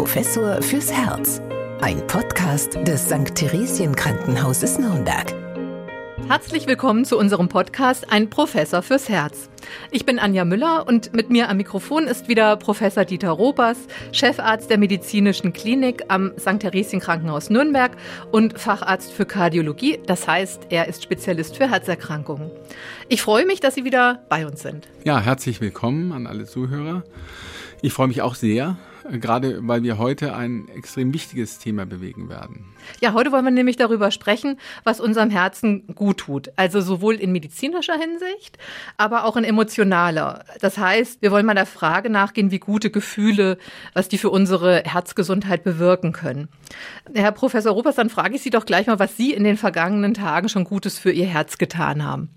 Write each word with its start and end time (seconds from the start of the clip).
Professor 0.00 0.62
fürs 0.62 0.90
Herz. 0.90 1.42
Ein 1.82 2.06
Podcast 2.06 2.74
des 2.88 3.04
St. 3.04 3.34
Theresien 3.34 3.94
Krankenhauses 3.94 4.78
Nürnberg. 4.78 5.34
Herzlich 6.26 6.66
willkommen 6.66 7.04
zu 7.04 7.18
unserem 7.18 7.50
Podcast 7.50 8.10
Ein 8.10 8.30
Professor 8.30 8.80
fürs 8.80 9.10
Herz. 9.10 9.50
Ich 9.90 10.06
bin 10.06 10.18
Anja 10.18 10.46
Müller 10.46 10.86
und 10.88 11.12
mit 11.12 11.28
mir 11.28 11.50
am 11.50 11.58
Mikrofon 11.58 12.04
ist 12.04 12.28
wieder 12.28 12.56
Professor 12.56 13.04
Dieter 13.04 13.28
Robers, 13.28 13.76
Chefarzt 14.10 14.70
der 14.70 14.78
medizinischen 14.78 15.52
Klinik 15.52 16.04
am 16.08 16.32
St. 16.38 16.60
Theresien 16.60 17.02
Krankenhaus 17.02 17.50
Nürnberg 17.50 17.94
und 18.32 18.58
Facharzt 18.58 19.12
für 19.12 19.26
Kardiologie. 19.26 19.98
Das 20.06 20.26
heißt, 20.26 20.68
er 20.70 20.88
ist 20.88 21.02
Spezialist 21.02 21.58
für 21.58 21.70
Herzerkrankungen. 21.70 22.50
Ich 23.10 23.20
freue 23.20 23.44
mich, 23.44 23.60
dass 23.60 23.74
Sie 23.74 23.84
wieder 23.84 24.24
bei 24.30 24.46
uns 24.46 24.62
sind. 24.62 24.88
Ja, 25.04 25.20
herzlich 25.20 25.60
willkommen 25.60 26.12
an 26.12 26.26
alle 26.26 26.46
Zuhörer. 26.46 27.04
Ich 27.82 27.92
freue 27.92 28.08
mich 28.08 28.22
auch 28.22 28.34
sehr, 28.34 28.78
gerade 29.10 29.58
weil 29.62 29.82
wir 29.82 29.98
heute 29.98 30.34
ein 30.34 30.68
extrem 30.68 31.12
wichtiges 31.12 31.58
Thema 31.58 31.86
bewegen 31.86 32.28
werden. 32.28 32.66
Ja, 33.00 33.12
heute 33.12 33.32
wollen 33.32 33.44
wir 33.44 33.50
nämlich 33.50 33.76
darüber 33.76 34.10
sprechen, 34.10 34.58
was 34.84 35.00
unserem 35.00 35.30
Herzen 35.30 35.86
gut 35.94 36.18
tut. 36.18 36.50
Also 36.56 36.80
sowohl 36.80 37.14
in 37.16 37.32
medizinischer 37.32 37.94
Hinsicht, 37.94 38.58
aber 38.96 39.24
auch 39.24 39.36
in 39.36 39.44
emotionaler. 39.44 40.44
Das 40.60 40.78
heißt, 40.78 41.22
wir 41.22 41.30
wollen 41.30 41.46
mal 41.46 41.54
der 41.54 41.66
Frage 41.66 42.10
nachgehen, 42.10 42.50
wie 42.50 42.58
gute 42.58 42.90
Gefühle, 42.90 43.58
was 43.92 44.08
die 44.08 44.18
für 44.18 44.30
unsere 44.30 44.82
Herzgesundheit 44.84 45.64
bewirken 45.64 46.12
können. 46.12 46.48
Herr 47.14 47.32
Professor 47.32 47.72
Ruppers, 47.72 47.96
dann 47.96 48.10
frage 48.10 48.36
ich 48.36 48.42
Sie 48.42 48.50
doch 48.50 48.66
gleich 48.66 48.86
mal, 48.86 48.98
was 48.98 49.16
Sie 49.16 49.32
in 49.32 49.44
den 49.44 49.56
vergangenen 49.56 50.14
Tagen 50.14 50.48
schon 50.48 50.64
Gutes 50.64 50.98
für 50.98 51.12
Ihr 51.12 51.26
Herz 51.26 51.58
getan 51.58 52.04
haben. 52.04 52.30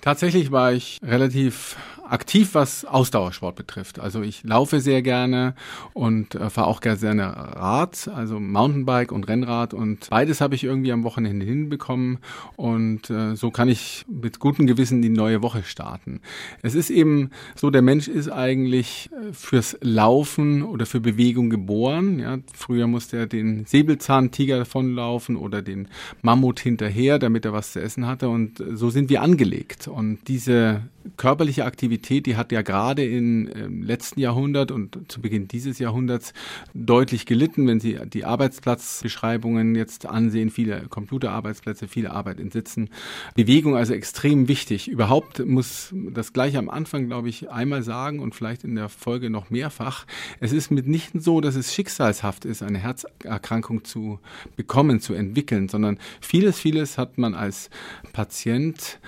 Tatsächlich 0.00 0.50
war 0.50 0.72
ich 0.72 1.00
relativ 1.02 1.76
aktiv, 2.08 2.54
was 2.54 2.84
Ausdauersport 2.84 3.56
betrifft. 3.56 3.98
Also 3.98 4.22
ich 4.22 4.44
laufe 4.44 4.80
sehr 4.80 5.02
gerne 5.02 5.54
und 5.92 6.34
äh, 6.34 6.50
fahre 6.50 6.68
auch 6.68 6.80
gerne 6.80 7.24
Rad, 7.24 8.08
also 8.14 8.38
Mountainbike 8.38 9.12
und 9.12 9.26
Rennrad 9.28 9.74
und 9.74 10.10
beides 10.10 10.40
habe 10.40 10.54
ich 10.54 10.64
irgendwie 10.64 10.92
am 10.92 11.04
Wochenende 11.04 11.46
hinbekommen 11.46 12.18
und 12.56 13.10
äh, 13.10 13.36
so 13.36 13.50
kann 13.50 13.68
ich 13.68 14.04
mit 14.08 14.38
gutem 14.38 14.66
Gewissen 14.66 15.02
die 15.02 15.08
neue 15.08 15.42
Woche 15.42 15.62
starten. 15.62 16.20
Es 16.62 16.74
ist 16.74 16.90
eben 16.90 17.30
so, 17.54 17.70
der 17.70 17.82
Mensch 17.82 18.08
ist 18.08 18.30
eigentlich 18.30 19.10
äh, 19.12 19.32
fürs 19.32 19.76
Laufen 19.80 20.62
oder 20.62 20.86
für 20.86 21.00
Bewegung 21.00 21.50
geboren. 21.50 22.18
Ja, 22.18 22.38
früher 22.52 22.86
musste 22.86 23.16
er 23.16 23.26
den 23.26 23.64
Säbelzahntiger 23.64 24.58
davonlaufen 24.58 25.36
oder 25.36 25.62
den 25.62 25.88
Mammut 26.22 26.60
hinterher, 26.60 27.18
damit 27.18 27.44
er 27.44 27.52
was 27.52 27.72
zu 27.72 27.80
essen 27.80 28.06
hatte 28.06 28.28
und 28.28 28.60
äh, 28.60 28.76
so 28.76 28.90
sind 28.90 29.08
wir 29.08 29.22
angelegt 29.22 29.53
und 29.88 30.18
diese 30.28 30.82
körperliche 31.16 31.64
Aktivität, 31.64 32.26
die 32.26 32.36
hat 32.36 32.50
ja 32.50 32.62
gerade 32.62 33.04
im 33.04 33.48
ähm, 33.54 33.82
letzten 33.82 34.20
Jahrhundert 34.20 34.70
und 34.70 34.98
zu 35.08 35.20
Beginn 35.20 35.48
dieses 35.48 35.78
Jahrhunderts 35.78 36.32
deutlich 36.72 37.26
gelitten, 37.26 37.66
wenn 37.66 37.78
Sie 37.78 37.98
die 38.06 38.24
Arbeitsplatzbeschreibungen 38.24 39.74
jetzt 39.74 40.06
ansehen, 40.06 40.50
viele 40.50 40.86
Computerarbeitsplätze, 40.88 41.88
viele 41.88 42.12
Arbeit 42.12 42.40
in 42.40 42.50
Sitzen. 42.50 42.88
Bewegung 43.34 43.76
also 43.76 43.92
extrem 43.92 44.48
wichtig. 44.48 44.88
Überhaupt 44.88 45.44
muss 45.44 45.94
das 46.10 46.32
gleich 46.32 46.56
am 46.56 46.70
Anfang, 46.70 47.06
glaube 47.06 47.28
ich, 47.28 47.50
einmal 47.50 47.82
sagen 47.82 48.20
und 48.20 48.34
vielleicht 48.34 48.64
in 48.64 48.74
der 48.74 48.88
Folge 48.88 49.30
noch 49.30 49.50
mehrfach. 49.50 50.06
Es 50.40 50.52
ist 50.52 50.70
mitnichten 50.70 51.20
so, 51.20 51.40
dass 51.40 51.54
es 51.54 51.74
schicksalshaft 51.74 52.44
ist, 52.44 52.62
eine 52.62 52.78
Herzerkrankung 52.78 53.84
zu 53.84 54.20
bekommen, 54.56 55.00
zu 55.00 55.12
entwickeln, 55.14 55.68
sondern 55.68 55.98
vieles, 56.20 56.58
vieles 56.58 56.98
hat 56.98 57.18
man 57.18 57.34
als 57.34 57.68
Patient 58.12 58.98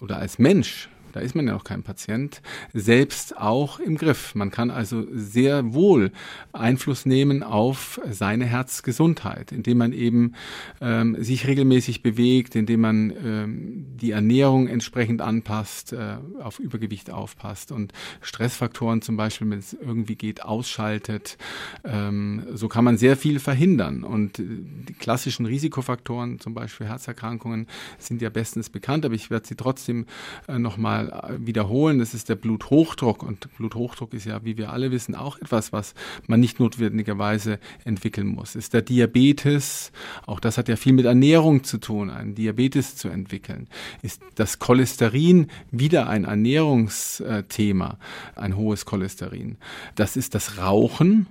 oder 0.00 0.18
als 0.18 0.38
Mensch 0.38 0.88
da 1.12 1.20
ist 1.20 1.34
man 1.34 1.46
ja 1.46 1.52
noch 1.52 1.64
kein 1.64 1.82
Patient, 1.82 2.42
selbst 2.72 3.36
auch 3.36 3.80
im 3.80 3.96
Griff. 3.96 4.34
Man 4.34 4.50
kann 4.50 4.70
also 4.70 5.06
sehr 5.12 5.74
wohl 5.74 6.12
Einfluss 6.52 7.06
nehmen 7.06 7.42
auf 7.42 8.00
seine 8.10 8.46
Herzgesundheit, 8.46 9.52
indem 9.52 9.78
man 9.78 9.92
eben 9.92 10.34
ähm, 10.80 11.16
sich 11.22 11.46
regelmäßig 11.46 12.02
bewegt, 12.02 12.56
indem 12.56 12.80
man 12.80 13.12
ähm, 13.24 13.86
die 13.96 14.10
Ernährung 14.12 14.68
entsprechend 14.68 15.22
anpasst, 15.22 15.92
äh, 15.92 16.16
auf 16.40 16.58
Übergewicht 16.58 17.10
aufpasst 17.10 17.72
und 17.72 17.92
Stressfaktoren 18.20 19.02
zum 19.02 19.16
Beispiel, 19.16 19.50
wenn 19.50 19.58
es 19.58 19.72
irgendwie 19.72 20.16
geht, 20.16 20.42
ausschaltet. 20.42 21.38
Ähm, 21.84 22.44
so 22.52 22.68
kann 22.68 22.84
man 22.84 22.98
sehr 22.98 23.16
viel 23.16 23.38
verhindern. 23.38 24.04
Und 24.04 24.38
äh, 24.38 24.44
die 24.88 24.94
klassischen 24.94 25.46
Risikofaktoren, 25.46 26.40
zum 26.40 26.54
Beispiel 26.54 26.86
Herzerkrankungen, 26.86 27.66
sind 27.98 28.22
ja 28.22 28.30
bestens 28.30 28.70
bekannt, 28.70 29.04
aber 29.04 29.14
ich 29.14 29.30
werde 29.30 29.46
sie 29.46 29.56
trotzdem 29.56 30.06
äh, 30.48 30.58
nochmal 30.58 30.99
nochmal 31.04 31.38
wiederholen. 31.38 31.98
Das 31.98 32.14
ist 32.14 32.28
der 32.28 32.36
Bluthochdruck. 32.36 33.22
Und 33.22 33.48
Bluthochdruck 33.56 34.14
ist 34.14 34.26
ja, 34.26 34.44
wie 34.44 34.56
wir 34.56 34.72
alle 34.72 34.90
wissen, 34.90 35.14
auch 35.14 35.38
etwas, 35.38 35.72
was 35.72 35.94
man 36.26 36.40
nicht 36.40 36.60
notwendigerweise 36.60 37.58
entwickeln 37.84 38.28
muss. 38.28 38.54
Ist 38.54 38.74
der 38.74 38.82
Diabetes, 38.82 39.92
auch 40.26 40.40
das 40.40 40.58
hat 40.58 40.68
ja 40.68 40.76
viel 40.76 40.92
mit 40.92 41.06
Ernährung 41.06 41.64
zu 41.64 41.78
tun, 41.78 42.10
einen 42.10 42.34
Diabetes 42.34 42.96
zu 42.96 43.08
entwickeln. 43.08 43.68
Ist 44.02 44.22
das 44.34 44.58
Cholesterin 44.58 45.48
wieder 45.70 46.08
ein 46.08 46.24
Ernährungsthema, 46.24 47.98
ein 48.36 48.56
hohes 48.56 48.84
Cholesterin. 48.84 49.56
Das 49.94 50.16
ist 50.16 50.34
das 50.34 50.58
Rauchen 50.58 51.26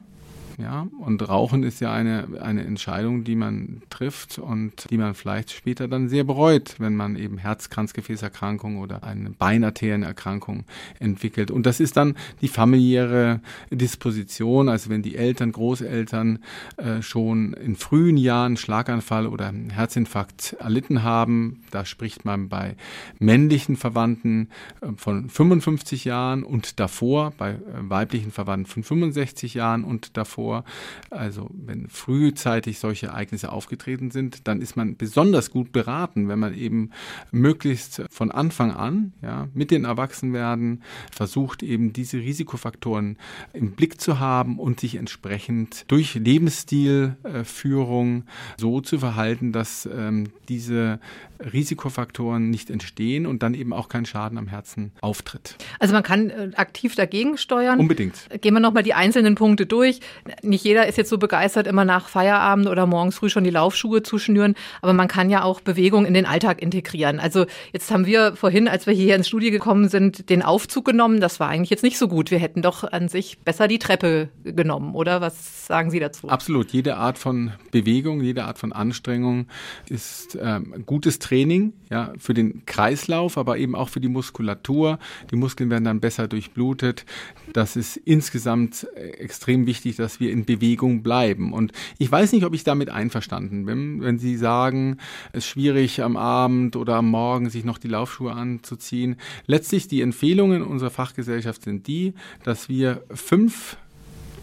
ja, 0.61 0.87
und 0.99 1.27
Rauchen 1.27 1.63
ist 1.63 1.79
ja 1.79 1.93
eine, 1.93 2.41
eine 2.41 2.65
Entscheidung, 2.65 3.23
die 3.23 3.35
man 3.35 3.81
trifft 3.89 4.39
und 4.39 4.89
die 4.89 4.97
man 4.97 5.13
vielleicht 5.13 5.51
später 5.51 5.87
dann 5.87 6.09
sehr 6.09 6.25
bereut, 6.25 6.75
wenn 6.79 6.95
man 6.95 7.15
eben 7.15 7.37
Herzkranzgefäßerkrankung 7.37 8.77
oder 8.77 9.03
eine 9.03 9.29
Beinarterienerkrankung 9.29 10.65
entwickelt. 10.99 11.49
Und 11.49 11.65
das 11.65 11.79
ist 11.79 11.95
dann 11.95 12.15
die 12.41 12.49
familiäre 12.49 13.39
Disposition, 13.71 14.67
also 14.67 14.89
wenn 14.89 15.01
die 15.01 15.15
Eltern, 15.15 15.53
Großeltern 15.53 16.39
äh, 16.75 17.01
schon 17.01 17.53
in 17.53 17.77
frühen 17.77 18.17
Jahren 18.17 18.57
Schlaganfall 18.57 19.27
oder 19.27 19.53
Herzinfarkt 19.71 20.57
erlitten 20.59 21.03
haben, 21.03 21.61
da 21.71 21.85
spricht 21.85 22.25
man 22.25 22.49
bei 22.49 22.75
männlichen 23.17 23.77
Verwandten 23.77 24.49
äh, 24.81 24.87
von 24.97 25.29
55 25.29 26.03
Jahren 26.03 26.43
und 26.43 26.81
davor, 26.81 27.31
bei 27.37 27.51
äh, 27.51 27.57
weiblichen 27.81 28.31
Verwandten 28.31 28.65
von 28.65 28.83
65 28.83 29.53
Jahren 29.53 29.85
und 29.85 30.17
davor 30.17 30.48
vor. 30.49 30.63
Also 31.11 31.47
wenn 31.53 31.87
frühzeitig 31.89 32.79
solche 32.79 33.05
Ereignisse 33.07 33.51
aufgetreten 33.51 34.09
sind, 34.09 34.47
dann 34.47 34.61
ist 34.61 34.75
man 34.75 34.97
besonders 34.97 35.51
gut 35.51 35.71
beraten, 35.71 36.27
wenn 36.27 36.39
man 36.39 36.55
eben 36.55 36.89
möglichst 37.31 38.01
von 38.09 38.31
Anfang 38.31 38.71
an 38.71 39.13
ja, 39.21 39.47
mit 39.53 39.69
den 39.69 39.85
Erwachsenwerden 39.85 40.81
versucht, 41.11 41.61
eben 41.61 41.93
diese 41.93 42.17
Risikofaktoren 42.17 43.17
im 43.53 43.73
Blick 43.73 44.01
zu 44.01 44.19
haben 44.19 44.57
und 44.57 44.79
sich 44.79 44.95
entsprechend 44.95 45.85
durch 45.87 46.15
Lebensstilführung 46.15 48.23
so 48.57 48.81
zu 48.81 48.97
verhalten, 48.97 49.51
dass 49.51 49.87
ähm, 49.91 50.29
diese 50.47 50.99
Risikofaktoren 51.39 52.49
nicht 52.49 52.69
entstehen 52.69 53.25
und 53.25 53.43
dann 53.43 53.53
eben 53.53 53.71
auch 53.71 53.87
kein 53.87 54.05
Schaden 54.05 54.37
am 54.37 54.47
Herzen 54.47 54.91
auftritt. 55.01 55.55
Also 55.79 55.93
man 55.93 56.03
kann 56.03 56.29
äh, 56.29 56.51
aktiv 56.55 56.95
dagegen 56.95 57.37
steuern. 57.37 57.79
Unbedingt. 57.79 58.27
Gehen 58.41 58.53
wir 58.53 58.59
nochmal 58.59 58.83
die 58.83 58.93
einzelnen 58.93 59.35
Punkte 59.35 59.65
durch 59.65 60.01
nicht 60.43 60.63
jeder 60.63 60.87
ist 60.87 60.97
jetzt 60.97 61.09
so 61.09 61.17
begeistert, 61.17 61.67
immer 61.67 61.85
nach 61.85 62.09
Feierabend 62.09 62.67
oder 62.67 62.85
morgens 62.85 63.15
früh 63.15 63.29
schon 63.29 63.43
die 63.43 63.49
Laufschuhe 63.49 64.03
zu 64.03 64.19
schnüren, 64.19 64.55
aber 64.81 64.93
man 64.93 65.07
kann 65.07 65.29
ja 65.29 65.43
auch 65.43 65.61
Bewegung 65.61 66.05
in 66.05 66.13
den 66.13 66.25
Alltag 66.25 66.61
integrieren. 66.61 67.19
Also 67.19 67.45
jetzt 67.73 67.91
haben 67.91 68.05
wir 68.05 68.35
vorhin, 68.35 68.67
als 68.67 68.87
wir 68.87 68.93
hier 68.93 69.15
ins 69.15 69.27
Studio 69.27 69.51
gekommen 69.51 69.89
sind, 69.89 70.29
den 70.29 70.41
Aufzug 70.41 70.85
genommen. 70.85 71.19
Das 71.19 71.39
war 71.39 71.49
eigentlich 71.49 71.69
jetzt 71.69 71.83
nicht 71.83 71.97
so 71.97 72.07
gut. 72.07 72.31
Wir 72.31 72.39
hätten 72.39 72.61
doch 72.61 72.83
an 72.83 73.09
sich 73.09 73.39
besser 73.39 73.67
die 73.67 73.79
Treppe 73.79 74.29
genommen, 74.43 74.95
oder? 74.95 75.21
Was 75.21 75.67
sagen 75.67 75.91
Sie 75.91 75.99
dazu? 75.99 76.29
Absolut. 76.29 76.71
Jede 76.71 76.97
Art 76.97 77.17
von 77.17 77.51
Bewegung, 77.71 78.21
jede 78.21 78.45
Art 78.45 78.57
von 78.57 78.73
Anstrengung 78.73 79.47
ist 79.89 80.37
ähm, 80.41 80.83
gutes 80.85 81.19
Training, 81.19 81.73
ja, 81.89 82.13
für 82.17 82.33
den 82.33 82.65
Kreislauf, 82.65 83.37
aber 83.37 83.57
eben 83.57 83.75
auch 83.75 83.89
für 83.89 83.99
die 83.99 84.07
Muskulatur. 84.07 84.99
Die 85.31 85.35
Muskeln 85.35 85.69
werden 85.69 85.83
dann 85.83 85.99
besser 85.99 86.27
durchblutet. 86.27 87.05
Das 87.53 87.75
ist 87.75 87.97
insgesamt 87.97 88.87
äh, 88.95 89.09
extrem 89.11 89.65
wichtig, 89.65 89.95
dass 89.95 90.19
wir 90.19 90.28
wir 90.29 90.33
in 90.33 90.45
Bewegung 90.45 91.03
bleiben. 91.03 91.53
Und 91.53 91.71
ich 91.97 92.11
weiß 92.11 92.31
nicht, 92.33 92.45
ob 92.45 92.53
ich 92.53 92.63
damit 92.63 92.89
einverstanden 92.89 93.65
bin, 93.65 94.01
wenn 94.01 94.19
Sie 94.19 94.37
sagen, 94.37 94.97
es 95.33 95.45
ist 95.45 95.49
schwierig 95.49 96.01
am 96.01 96.15
Abend 96.15 96.75
oder 96.75 96.95
am 96.95 97.09
Morgen 97.09 97.49
sich 97.49 97.65
noch 97.65 97.77
die 97.77 97.87
Laufschuhe 97.87 98.31
anzuziehen. 98.31 99.17
Letztlich 99.45 99.87
die 99.87 100.01
Empfehlungen 100.01 100.61
unserer 100.61 100.91
Fachgesellschaft 100.91 101.63
sind 101.63 101.87
die, 101.87 102.13
dass 102.43 102.69
wir 102.69 103.03
fünf 103.11 103.77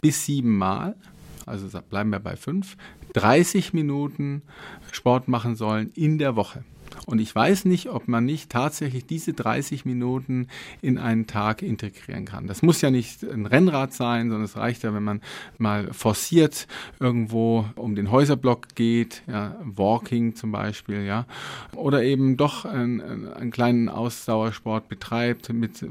bis 0.00 0.24
sieben 0.24 0.56
Mal, 0.58 0.96
also 1.46 1.66
bleiben 1.88 2.10
wir 2.10 2.20
bei 2.20 2.36
fünf, 2.36 2.76
30 3.14 3.72
Minuten 3.72 4.42
Sport 4.92 5.28
machen 5.28 5.56
sollen 5.56 5.90
in 5.94 6.18
der 6.18 6.36
Woche. 6.36 6.64
Und 7.04 7.20
ich 7.20 7.34
weiß 7.34 7.66
nicht, 7.66 7.88
ob 7.90 8.08
man 8.08 8.24
nicht 8.24 8.50
tatsächlich 8.50 9.06
diese 9.06 9.32
30 9.32 9.84
Minuten 9.84 10.48
in 10.80 10.98
einen 10.98 11.26
Tag 11.26 11.62
integrieren 11.62 12.24
kann. 12.24 12.46
Das 12.46 12.62
muss 12.62 12.80
ja 12.80 12.90
nicht 12.90 13.22
ein 13.22 13.46
Rennrad 13.46 13.92
sein, 13.92 14.30
sondern 14.30 14.44
es 14.44 14.56
reicht 14.56 14.82
ja, 14.82 14.94
wenn 14.94 15.04
man 15.04 15.20
mal 15.58 15.92
forciert 15.92 16.66
irgendwo 16.98 17.66
um 17.76 17.94
den 17.94 18.10
Häuserblock 18.10 18.74
geht, 18.74 19.22
ja, 19.26 19.56
Walking 19.62 20.34
zum 20.34 20.52
Beispiel, 20.52 21.04
ja, 21.04 21.26
oder 21.74 22.02
eben 22.02 22.36
doch 22.36 22.64
einen, 22.64 23.28
einen 23.32 23.50
kleinen 23.50 23.88
Ausdauersport 23.88 24.88
betreibt 24.88 25.52
mit 25.52 25.84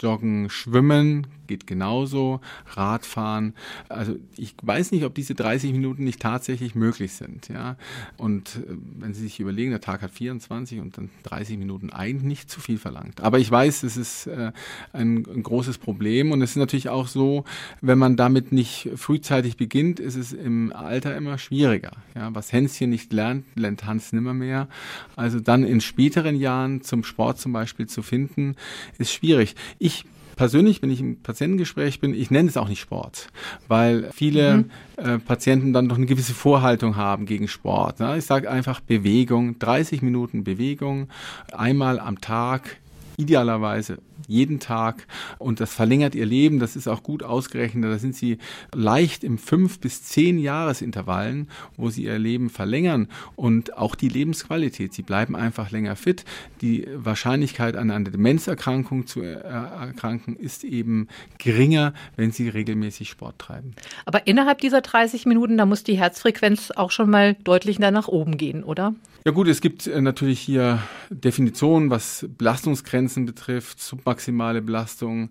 Joggen, 0.00 0.48
Schwimmen 0.50 1.26
geht 1.52 1.66
genauso, 1.66 2.40
Radfahren. 2.66 3.52
Also 3.90 4.16
ich 4.38 4.54
weiß 4.62 4.90
nicht, 4.92 5.04
ob 5.04 5.14
diese 5.14 5.34
30 5.34 5.72
Minuten 5.72 6.04
nicht 6.04 6.20
tatsächlich 6.20 6.74
möglich 6.74 7.12
sind. 7.12 7.48
Ja? 7.48 7.76
Und 8.16 8.56
äh, 8.56 8.74
wenn 8.98 9.12
Sie 9.12 9.22
sich 9.22 9.38
überlegen, 9.38 9.70
der 9.70 9.82
Tag 9.82 10.00
hat 10.00 10.12
24 10.12 10.80
und 10.80 10.96
dann 10.96 11.10
30 11.24 11.58
Minuten 11.58 11.90
eigentlich 11.90 12.22
nicht 12.22 12.50
zu 12.50 12.60
viel 12.60 12.78
verlangt. 12.78 13.20
Aber 13.20 13.38
ich 13.38 13.50
weiß, 13.50 13.82
es 13.82 13.98
ist 13.98 14.26
äh, 14.28 14.52
ein, 14.94 15.24
großes 15.42 15.76
Problem 15.76 16.32
und 16.32 16.40
es 16.40 16.50
ist 16.50 16.56
natürlich 16.56 16.88
auch 16.88 17.06
so, 17.06 17.44
wenn 17.82 17.98
man 17.98 18.16
damit 18.16 18.52
nicht 18.52 18.88
frühzeitig 18.94 19.58
beginnt, 19.58 20.00
ist 20.00 20.16
es 20.16 20.32
im 20.32 20.72
Alter 20.72 21.14
immer 21.14 21.36
schwieriger. 21.36 21.92
Ja? 22.14 22.34
Was 22.34 22.50
Hänschen 22.50 22.88
nicht 22.88 23.12
lernt, 23.12 23.44
lernt 23.56 23.84
Hans 23.84 24.14
nimmer 24.14 24.32
mehr. 24.32 24.68
Also 25.16 25.38
dann 25.38 25.64
in 25.64 25.82
späteren 25.82 26.36
Jahren 26.36 26.80
zum 26.80 27.04
Sport 27.04 27.38
zum 27.38 27.52
Beispiel 27.52 27.86
zu 27.86 28.00
finden, 28.00 28.56
ist 28.98 29.12
schwierig. 29.12 29.54
Ich 29.78 30.06
persönlich, 30.42 30.82
wenn 30.82 30.90
ich 30.90 30.98
im 30.98 31.22
Patientengespräch 31.22 32.00
bin, 32.00 32.14
ich 32.14 32.32
nenne 32.32 32.48
es 32.48 32.56
auch 32.56 32.66
nicht 32.66 32.80
Sport, 32.80 33.28
weil 33.68 34.10
viele 34.12 34.56
mhm. 34.56 34.70
äh, 34.96 35.18
Patienten 35.20 35.72
dann 35.72 35.88
doch 35.88 35.96
eine 35.96 36.06
gewisse 36.06 36.34
Vorhaltung 36.34 36.96
haben 36.96 37.26
gegen 37.26 37.46
Sport. 37.46 38.00
Ne? 38.00 38.18
Ich 38.18 38.24
sage 38.24 38.50
einfach 38.50 38.80
Bewegung, 38.80 39.60
30 39.60 40.02
Minuten 40.02 40.42
Bewegung, 40.42 41.06
einmal 41.52 42.00
am 42.00 42.20
Tag, 42.20 42.78
idealerweise 43.22 43.98
jeden 44.28 44.60
Tag 44.60 45.06
und 45.38 45.60
das 45.60 45.74
verlängert 45.74 46.14
ihr 46.14 46.26
Leben. 46.26 46.58
Das 46.58 46.76
ist 46.76 46.88
auch 46.88 47.02
gut 47.02 47.22
ausgerechnet. 47.22 47.84
Da 47.84 47.98
sind 47.98 48.14
sie 48.14 48.38
leicht 48.74 49.24
im 49.24 49.38
fünf 49.38 49.80
bis 49.80 50.02
zehn 50.04 50.38
Jahresintervallen, 50.38 51.48
wo 51.76 51.90
sie 51.90 52.04
ihr 52.04 52.18
Leben 52.18 52.50
verlängern 52.50 53.08
und 53.36 53.76
auch 53.76 53.94
die 53.94 54.08
Lebensqualität. 54.08 54.92
Sie 54.92 55.02
bleiben 55.02 55.36
einfach 55.36 55.70
länger 55.70 55.96
fit. 55.96 56.24
Die 56.60 56.86
Wahrscheinlichkeit 56.94 57.76
an 57.76 57.90
einer 57.90 58.10
Demenzerkrankung 58.10 59.06
zu 59.06 59.22
erkranken 59.22 60.36
ist 60.36 60.64
eben 60.64 61.08
geringer, 61.38 61.92
wenn 62.16 62.32
sie 62.32 62.48
regelmäßig 62.48 63.08
Sport 63.08 63.38
treiben. 63.38 63.74
Aber 64.04 64.26
innerhalb 64.26 64.60
dieser 64.60 64.80
30 64.80 65.26
Minuten, 65.26 65.56
da 65.56 65.66
muss 65.66 65.84
die 65.84 65.98
Herzfrequenz 65.98 66.70
auch 66.70 66.90
schon 66.90 67.10
mal 67.10 67.34
deutlich 67.44 67.78
nach 67.78 68.08
oben 68.08 68.36
gehen, 68.36 68.62
oder? 68.62 68.94
Ja 69.24 69.30
gut, 69.30 69.46
es 69.46 69.60
gibt 69.60 69.86
äh, 69.86 70.00
natürlich 70.00 70.40
hier 70.40 70.82
Definitionen, 71.08 71.90
was 71.90 72.26
Belastungsgrenzen 72.38 73.24
betrifft, 73.24 73.80
submaximale 73.80 74.62
Belastung. 74.62 75.30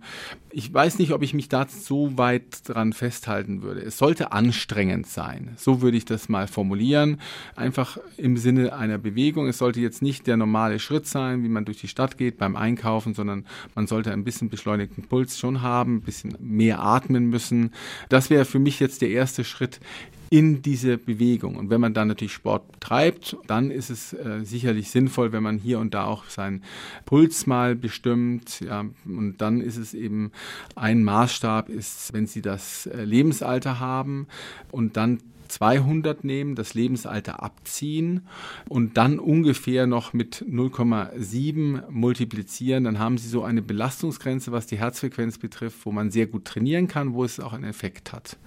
Ich 0.50 0.74
weiß 0.74 0.98
nicht, 0.98 1.12
ob 1.12 1.24
ich 1.24 1.34
mich 1.34 1.50
da 1.50 1.68
so 1.68 2.18
weit 2.18 2.70
dran 2.70 2.94
festhalten 2.94 3.64
würde. 3.64 3.82
Es 3.82 3.98
sollte 3.98 4.32
anstrengend 4.32 5.08
sein. 5.08 5.56
So 5.58 5.82
würde 5.82 5.98
ich 5.98 6.06
das 6.06 6.30
mal 6.30 6.48
formulieren. 6.48 7.20
Einfach 7.58 7.98
im 8.16 8.38
Sinne 8.38 8.74
einer 8.74 8.98
Bewegung. 8.98 9.50
Es 9.50 9.58
sollte 9.58 9.82
jetzt 9.82 10.02
nicht 10.02 10.26
der 10.26 10.38
normale 10.38 10.80
Schritt 10.80 11.06
sein, 11.06 11.44
wie 11.44 11.50
man 11.50 11.66
durch 11.66 11.82
die 11.82 11.90
Stadt 11.90 12.18
geht 12.18 12.38
beim 12.38 12.56
Einkaufen, 12.56 13.14
sondern 13.14 13.46
man 13.76 13.88
sollte 13.88 14.14
ein 14.14 14.24
bisschen 14.24 14.50
beschleunigten 14.50 15.04
Puls 15.04 15.38
schon 15.38 15.62
haben, 15.62 15.98
ein 15.98 16.02
bisschen 16.02 16.38
mehr 16.40 16.82
atmen 16.82 17.26
müssen. 17.26 17.72
Das 18.08 18.30
wäre 18.30 18.46
für 18.46 18.60
mich 18.60 18.80
jetzt 18.80 19.02
der 19.02 19.10
erste 19.10 19.44
Schritt 19.44 19.82
in 20.31 20.62
diese 20.62 20.98
Bewegung. 20.98 21.57
Und 21.57 21.69
wenn 21.69 21.81
man 21.81 21.94
dann 21.94 22.07
natürlich 22.07 22.31
Sport 22.31 22.63
treibt, 22.80 23.36
dann 23.48 23.69
ist 23.69 23.89
es 23.89 24.13
äh, 24.13 24.45
sicherlich 24.45 24.89
sinnvoll, 24.89 25.33
wenn 25.33 25.44
man 25.44 25.57
hier 25.57 25.78
und 25.78 25.94
da 25.94 26.06
auch 26.06 26.24
seinen 26.30 26.63
Puls 27.06 27.48
mal 27.48 27.75
bestimmt. 27.75 28.62
Ja, 28.62 28.86
und 29.06 29.36
dann 29.39 29.60
ist 29.60 29.75
es 29.75 29.94
eben 29.94 30.31
ein 30.74 31.04
Maßstab, 31.04 31.68
ist, 31.68 32.13
wenn 32.13 32.28
Sie 32.28 32.42
das 32.42 32.86
äh, 32.86 33.04
Lebensalter 33.04 33.81
haben 33.81 34.28
und 34.72 34.95
dann 34.95 35.19
200 35.51 36.24
nehmen, 36.24 36.56
das 36.56 36.74
Lebensalter 36.74 37.44
abziehen 37.44 38.21
und 38.69 38.98
dann 38.98 39.19
ungefähr 39.19 39.86
noch 39.86 40.13
mit 40.13 40.45
0,7 40.50 41.89
multiplizieren, 41.89 42.86
dann 42.86 43.00
haben 43.00 43.18
Sie 43.18 43.27
so 43.27 43.44
eine 43.44 43.62
Belastungsgrenze, 43.62 44.51
was 44.51 44.68
die 44.68 44.77
Herzfrequenz 44.77 45.38
betrifft, 45.38 45.86
wo 45.86 45.92
man 45.92 46.09
sehr 46.09 46.27
gut 46.27 46.45
trainieren 46.45 46.88
kann, 46.88 47.13
wo 47.13 47.24
es 47.24 47.39
auch 47.39 47.53
einen 47.53 47.65
Effekt 47.65 48.13
hat. 48.13 48.38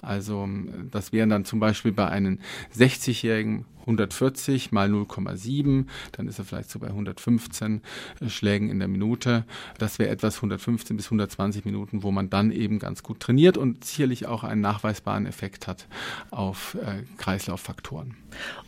Also 0.00 0.48
das 0.90 1.12
wären 1.12 1.30
dann 1.30 1.44
zum 1.44 1.60
Beispiel 1.60 1.92
bei 1.92 2.08
einem 2.08 2.38
60-jährigen 2.76 3.64
140 3.82 4.72
mal 4.72 4.88
0,7, 4.88 5.86
dann 6.12 6.28
ist 6.28 6.38
er 6.38 6.44
vielleicht 6.44 6.70
so 6.70 6.78
bei 6.78 6.88
115 6.88 7.82
äh, 8.20 8.28
Schlägen 8.28 8.70
in 8.70 8.78
der 8.78 8.88
Minute. 8.88 9.44
Das 9.78 9.98
wäre 9.98 10.10
etwas 10.10 10.36
115 10.36 10.96
bis 10.96 11.06
120 11.06 11.64
Minuten, 11.64 12.02
wo 12.02 12.10
man 12.10 12.30
dann 12.30 12.50
eben 12.50 12.78
ganz 12.78 13.02
gut 13.02 13.20
trainiert 13.20 13.56
und 13.56 13.84
sicherlich 13.84 14.26
auch 14.26 14.44
einen 14.44 14.60
nachweisbaren 14.60 15.26
Effekt 15.26 15.66
hat 15.66 15.86
auf 16.30 16.76
äh, 16.80 17.02
Kreislauffaktoren. 17.18 18.16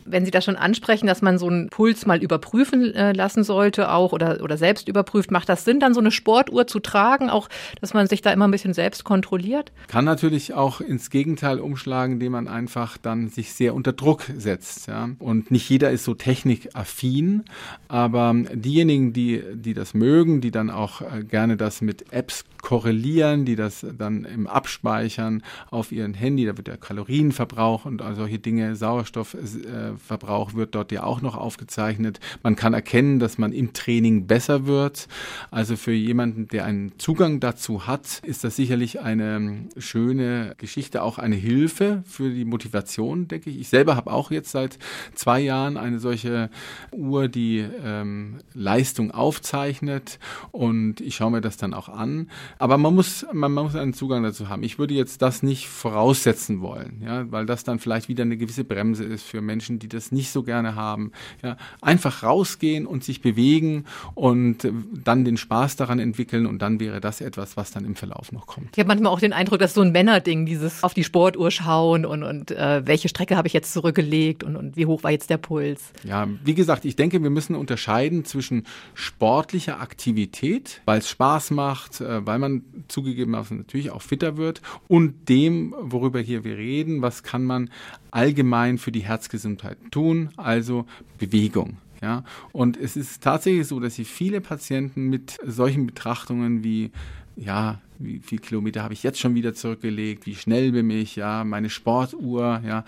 Wenn 0.05 0.25
Sie 0.25 0.31
das 0.31 0.45
schon 0.45 0.55
ansprechen, 0.55 1.07
dass 1.07 1.21
man 1.21 1.39
so 1.39 1.47
einen 1.47 1.69
Puls 1.69 2.05
mal 2.05 2.21
überprüfen 2.21 2.93
äh, 2.93 3.11
lassen 3.13 3.43
sollte, 3.43 3.91
auch 3.91 4.13
oder, 4.13 4.41
oder 4.43 4.57
selbst 4.57 4.87
überprüft, 4.87 5.31
macht 5.31 5.49
das 5.49 5.65
Sinn, 5.65 5.79
dann 5.79 5.93
so 5.93 5.99
eine 5.99 6.11
Sportuhr 6.11 6.67
zu 6.67 6.79
tragen, 6.79 7.29
auch 7.29 7.49
dass 7.81 7.93
man 7.93 8.07
sich 8.07 8.21
da 8.21 8.31
immer 8.31 8.47
ein 8.47 8.51
bisschen 8.51 8.73
selbst 8.73 9.03
kontrolliert? 9.03 9.71
Kann 9.87 10.05
natürlich 10.05 10.53
auch 10.53 10.81
ins 10.81 11.09
Gegenteil 11.09 11.59
umschlagen, 11.59 12.13
indem 12.13 12.33
man 12.33 12.47
einfach 12.47 12.97
dann 12.97 13.29
sich 13.29 13.53
sehr 13.53 13.73
unter 13.73 13.93
Druck 13.93 14.23
setzt. 14.37 14.87
Ja. 14.87 15.04
Und 15.19 15.51
nicht 15.51 15.69
jeder 15.69 15.91
ist 15.91 16.03
so 16.03 16.13
technikaffin, 16.13 17.43
aber 17.87 18.33
diejenigen, 18.53 19.13
die, 19.13 19.43
die 19.53 19.73
das 19.73 19.93
mögen, 19.93 20.41
die 20.41 20.51
dann 20.51 20.69
auch 20.69 21.01
äh, 21.01 21.23
gerne 21.23 21.57
das 21.57 21.81
mit 21.81 22.11
Apps 22.11 22.43
korrelieren, 22.65 23.45
die 23.45 23.55
das 23.55 23.85
dann 23.95 24.25
im 24.25 24.47
Abspeichern 24.47 25.43
auf 25.69 25.91
ihren 25.91 26.15
Handy, 26.15 26.45
da 26.45 26.57
wird 26.57 26.67
der 26.67 26.77
Kalorienverbrauch 26.77 27.85
und 27.85 28.01
solche 28.15 28.39
Dinge, 28.39 28.75
Sauerstoffverbrauch 28.75 30.55
wird 30.55 30.73
dort 30.73 30.91
ja 30.91 31.03
auch 31.03 31.21
noch 31.21 31.35
aufgezeichnet. 31.35 32.19
Man 32.41 32.55
kann 32.55 32.73
erkennen, 32.73 33.19
dass 33.19 33.37
man 33.37 33.53
im 33.53 33.73
Training 33.73 34.25
besser 34.25 34.65
wird. 34.65 35.07
Also 35.51 35.75
für 35.75 35.91
jemanden, 35.91 36.47
der 36.47 36.65
einen 36.65 36.97
Zugang 36.97 37.39
dazu 37.39 37.85
hat, 37.85 38.21
ist 38.23 38.43
das 38.43 38.55
sicherlich 38.55 38.99
eine 38.99 39.67
schöne 39.77 40.55
Geschichte, 40.57 41.03
auch 41.03 41.19
eine 41.19 41.35
Hilfe 41.35 42.03
für 42.07 42.31
die 42.31 42.45
Motivation, 42.45 43.27
denke 43.27 43.51
ich. 43.51 43.59
Ich 43.59 43.69
selber 43.69 43.95
habe 43.95 44.11
auch 44.11 44.31
jetzt 44.31 44.49
seit 44.49 44.79
zwei 45.13 45.39
Jahren 45.39 45.77
eine 45.77 45.99
solche 45.99 46.49
Uhr, 46.91 47.27
die 47.27 47.65
ähm, 47.83 48.37
Leistung 48.53 49.11
aufzeichnet 49.11 50.19
und 50.51 51.01
ich 51.01 51.15
schaue 51.15 51.31
mir 51.31 51.41
das 51.41 51.57
dann 51.57 51.73
auch 51.73 51.89
an. 51.89 52.29
Aber 52.59 52.77
man 52.77 52.93
muss, 52.93 53.25
man, 53.31 53.51
man 53.51 53.65
muss 53.65 53.75
einen 53.75 53.93
Zugang 53.93 54.23
dazu 54.23 54.49
haben. 54.49 54.63
Ich 54.63 54.79
würde 54.79 54.93
jetzt 54.93 55.21
das 55.21 55.43
nicht 55.43 55.67
voraussetzen 55.67 56.61
wollen, 56.61 57.01
ja, 57.03 57.31
weil 57.31 57.45
das 57.45 57.63
dann 57.63 57.79
vielleicht 57.79 58.09
wieder 58.09 58.23
eine 58.23 58.37
gewisse 58.37 58.63
Bremse 58.63 59.03
ist 59.03 59.23
für 59.23 59.41
Menschen, 59.41 59.79
die 59.79 59.87
das 59.87 60.11
nicht 60.11 60.31
so 60.31 60.43
gerne 60.43 60.75
haben. 60.75 61.11
Ja, 61.43 61.57
einfach 61.81 62.23
rausgehen 62.23 62.85
und 62.85 63.03
sich 63.03 63.21
bewegen 63.21 63.85
und 64.13 64.67
dann 65.03 65.25
den 65.25 65.37
Spaß 65.37 65.75
daran 65.75 65.99
entwickeln 65.99 66.45
und 66.45 66.61
dann 66.61 66.79
wäre 66.79 67.01
das 67.01 67.21
etwas, 67.21 67.57
was 67.57 67.71
dann 67.71 67.85
im 67.85 67.95
Verlauf 67.95 68.31
noch 68.31 68.47
kommt. 68.47 68.69
Ich 68.73 68.79
habe 68.79 68.87
manchmal 68.87 69.11
auch 69.11 69.19
den 69.19 69.33
Eindruck, 69.33 69.59
dass 69.59 69.73
so 69.73 69.81
ein 69.81 69.91
Männerding, 69.91 70.45
dieses 70.45 70.83
auf 70.83 70.93
die 70.93 71.03
Sportuhr 71.03 71.51
schauen 71.51 72.05
und, 72.05 72.23
und 72.23 72.51
äh, 72.51 72.85
welche 72.85 73.09
Strecke 73.09 73.37
habe 73.37 73.47
ich 73.47 73.53
jetzt 73.53 73.73
zurückgelegt 73.73 74.43
und, 74.43 74.55
und 74.55 74.77
wie 74.77 74.84
hoch 74.87 75.03
war 75.03 75.11
jetzt 75.11 75.29
der 75.29 75.37
Puls. 75.37 75.91
Ja, 76.03 76.27
wie 76.43 76.55
gesagt, 76.55 76.85
ich 76.85 76.95
denke, 76.95 77.21
wir 77.21 77.29
müssen 77.29 77.55
unterscheiden 77.55 78.25
zwischen 78.25 78.63
sportlicher 78.93 79.79
Aktivität, 79.81 80.81
weil 80.85 80.99
es 80.99 81.09
Spaß 81.09 81.51
macht, 81.51 82.01
äh, 82.01 82.25
weil 82.25 82.39
man 82.39 82.55
man 82.55 82.83
zugegebenermaßen 82.87 83.57
natürlich 83.57 83.91
auch 83.91 84.01
fitter 84.01 84.37
wird 84.37 84.61
und 84.87 85.29
dem, 85.29 85.73
worüber 85.79 86.19
hier 86.19 86.43
wir 86.43 86.57
reden, 86.57 87.01
was 87.01 87.23
kann 87.23 87.43
man 87.43 87.69
allgemein 88.11 88.77
für 88.77 88.91
die 88.91 89.01
Herzgesundheit 89.01 89.77
tun, 89.91 90.29
also 90.37 90.85
Bewegung. 91.17 91.77
Ja, 92.01 92.23
und 92.51 92.77
es 92.77 92.97
ist 92.97 93.23
tatsächlich 93.23 93.67
so, 93.67 93.79
dass 93.79 93.95
sie 93.95 94.05
viele 94.05 94.41
Patienten 94.41 95.09
mit 95.09 95.37
solchen 95.43 95.87
Betrachtungen 95.87 96.63
wie 96.63 96.91
ja, 97.35 97.81
wie 97.99 98.19
viel 98.19 98.39
Kilometer 98.39 98.83
habe 98.83 98.93
ich 98.93 99.03
jetzt 99.03 99.19
schon 99.19 99.35
wieder 99.35 99.53
zurückgelegt, 99.53 100.25
wie 100.25 100.35
schnell 100.35 100.71
bin 100.71 100.89
ich, 100.89 101.15
ja, 101.15 101.43
meine 101.43 101.69
Sportuhr, 101.69 102.61
ja, 102.65 102.85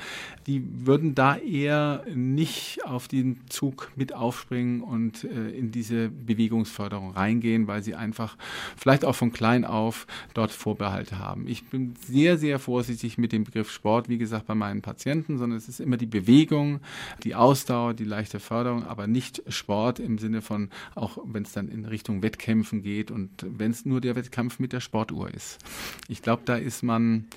die 0.48 0.64
würden 0.86 1.16
da 1.16 1.38
eher 1.38 2.06
nicht 2.14 2.86
auf 2.86 3.08
den 3.08 3.42
Zug 3.50 3.92
mit 3.96 4.14
aufspringen 4.14 4.82
und 4.82 5.24
äh, 5.24 5.50
in 5.50 5.72
diese 5.72 6.10
Bewegungsförderung 6.10 7.12
reingehen, 7.12 7.68
weil 7.68 7.84
sie 7.84 7.96
einfach 7.96 8.38
vielleicht 8.76 9.06
auch 9.06 9.16
von 9.16 9.32
klein 9.32 9.66
auf 9.66 10.08
dort 10.34 10.52
Vorbehalte 10.52 11.20
haben. 11.20 11.48
Ich 11.48 11.66
bin 11.66 11.94
sehr, 12.06 12.38
sehr 12.38 12.60
vorsichtig 12.60 13.18
mit 13.18 13.32
dem 13.32 13.44
Begriff 13.44 13.72
Sport, 13.72 14.10
wie 14.10 14.18
gesagt, 14.18 14.48
bei 14.48 14.56
meinen 14.56 14.82
Patienten, 14.82 15.38
sondern 15.38 15.58
es 15.58 15.68
ist 15.68 15.80
immer 15.80 15.98
die 15.98 16.06
Bewegung, 16.06 16.80
die 17.24 17.36
Ausdauer, 17.36 17.94
die 17.94 18.06
leichte 18.06 18.40
Förderung, 18.40 18.86
aber 18.86 19.08
nicht 19.08 19.44
Sport 19.48 20.00
im 20.00 20.18
Sinne 20.18 20.42
von, 20.42 20.70
auch 20.96 21.18
wenn 21.26 21.44
es 21.44 21.52
dann 21.52 21.68
in 21.68 21.86
Richtung 21.86 22.22
Wettkämpfen 22.22 22.82
geht 22.82 23.12
und 23.12 23.46
wenn 23.48 23.72
es 23.72 23.86
nur 23.86 24.02
der 24.02 24.16
Wettkampf 24.16 24.60
mit 24.60 24.74
der 24.74 24.80
Sport 24.80 24.97
Sportuhr 24.98 25.32
ist. 25.32 25.60
Ich 26.08 26.24
glaube, 26.24 26.42
da 26.46 26.56
ist 26.56 26.82
man, 26.82 27.28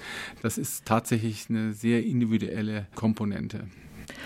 das 0.40 0.56
ist 0.56 0.86
tatsächlich 0.86 1.50
eine 1.50 1.74
sehr 1.74 2.02
individuelle 2.02 2.86
Komponente. 2.94 3.66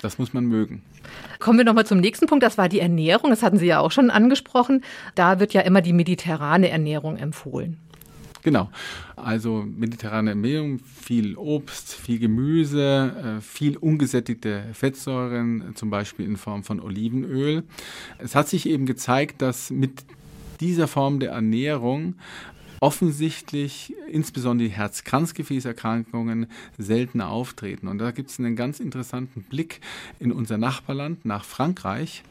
Das 0.02 0.18
muss 0.18 0.32
man 0.32 0.44
mögen. 0.44 0.82
Kommen 1.40 1.58
wir 1.58 1.64
nochmal 1.64 1.84
zum 1.84 1.98
nächsten 1.98 2.28
Punkt. 2.28 2.44
Das 2.44 2.58
war 2.58 2.68
die 2.68 2.78
Ernährung. 2.78 3.30
Das 3.30 3.42
hatten 3.42 3.58
Sie 3.58 3.66
ja 3.66 3.80
auch 3.80 3.90
schon 3.90 4.10
angesprochen. 4.10 4.84
Da 5.16 5.40
wird 5.40 5.52
ja 5.52 5.62
immer 5.62 5.80
die 5.82 5.92
mediterrane 5.92 6.68
Ernährung 6.68 7.16
empfohlen. 7.16 7.76
Genau. 8.44 8.70
Also 9.16 9.64
mediterrane 9.66 10.30
Ernährung, 10.30 10.78
viel 10.78 11.36
Obst, 11.36 11.92
viel 11.92 12.20
Gemüse, 12.20 13.38
äh, 13.38 13.40
viel 13.40 13.76
ungesättigte 13.76 14.62
Fettsäuren, 14.74 15.72
zum 15.74 15.90
Beispiel 15.90 16.26
in 16.26 16.36
Form 16.36 16.62
von 16.62 16.78
Olivenöl. 16.78 17.64
Es 18.18 18.36
hat 18.36 18.48
sich 18.48 18.68
eben 18.68 18.86
gezeigt, 18.86 19.42
dass 19.42 19.70
mit 19.70 20.04
dieser 20.60 20.88
Form 20.88 21.20
der 21.20 21.32
Ernährung 21.32 22.14
offensichtlich 22.80 23.94
insbesondere 24.10 24.68
die 24.68 24.74
Herz-Kranzgefäßerkrankungen 24.74 26.46
seltener 26.78 27.28
auftreten. 27.30 27.88
Und 27.88 27.98
da 27.98 28.10
gibt 28.10 28.30
es 28.30 28.38
einen 28.38 28.56
ganz 28.56 28.80
interessanten 28.80 29.42
Blick 29.42 29.80
in 30.18 30.32
unser 30.32 30.58
Nachbarland, 30.58 31.24
nach 31.24 31.44
Frankreich. 31.44 32.22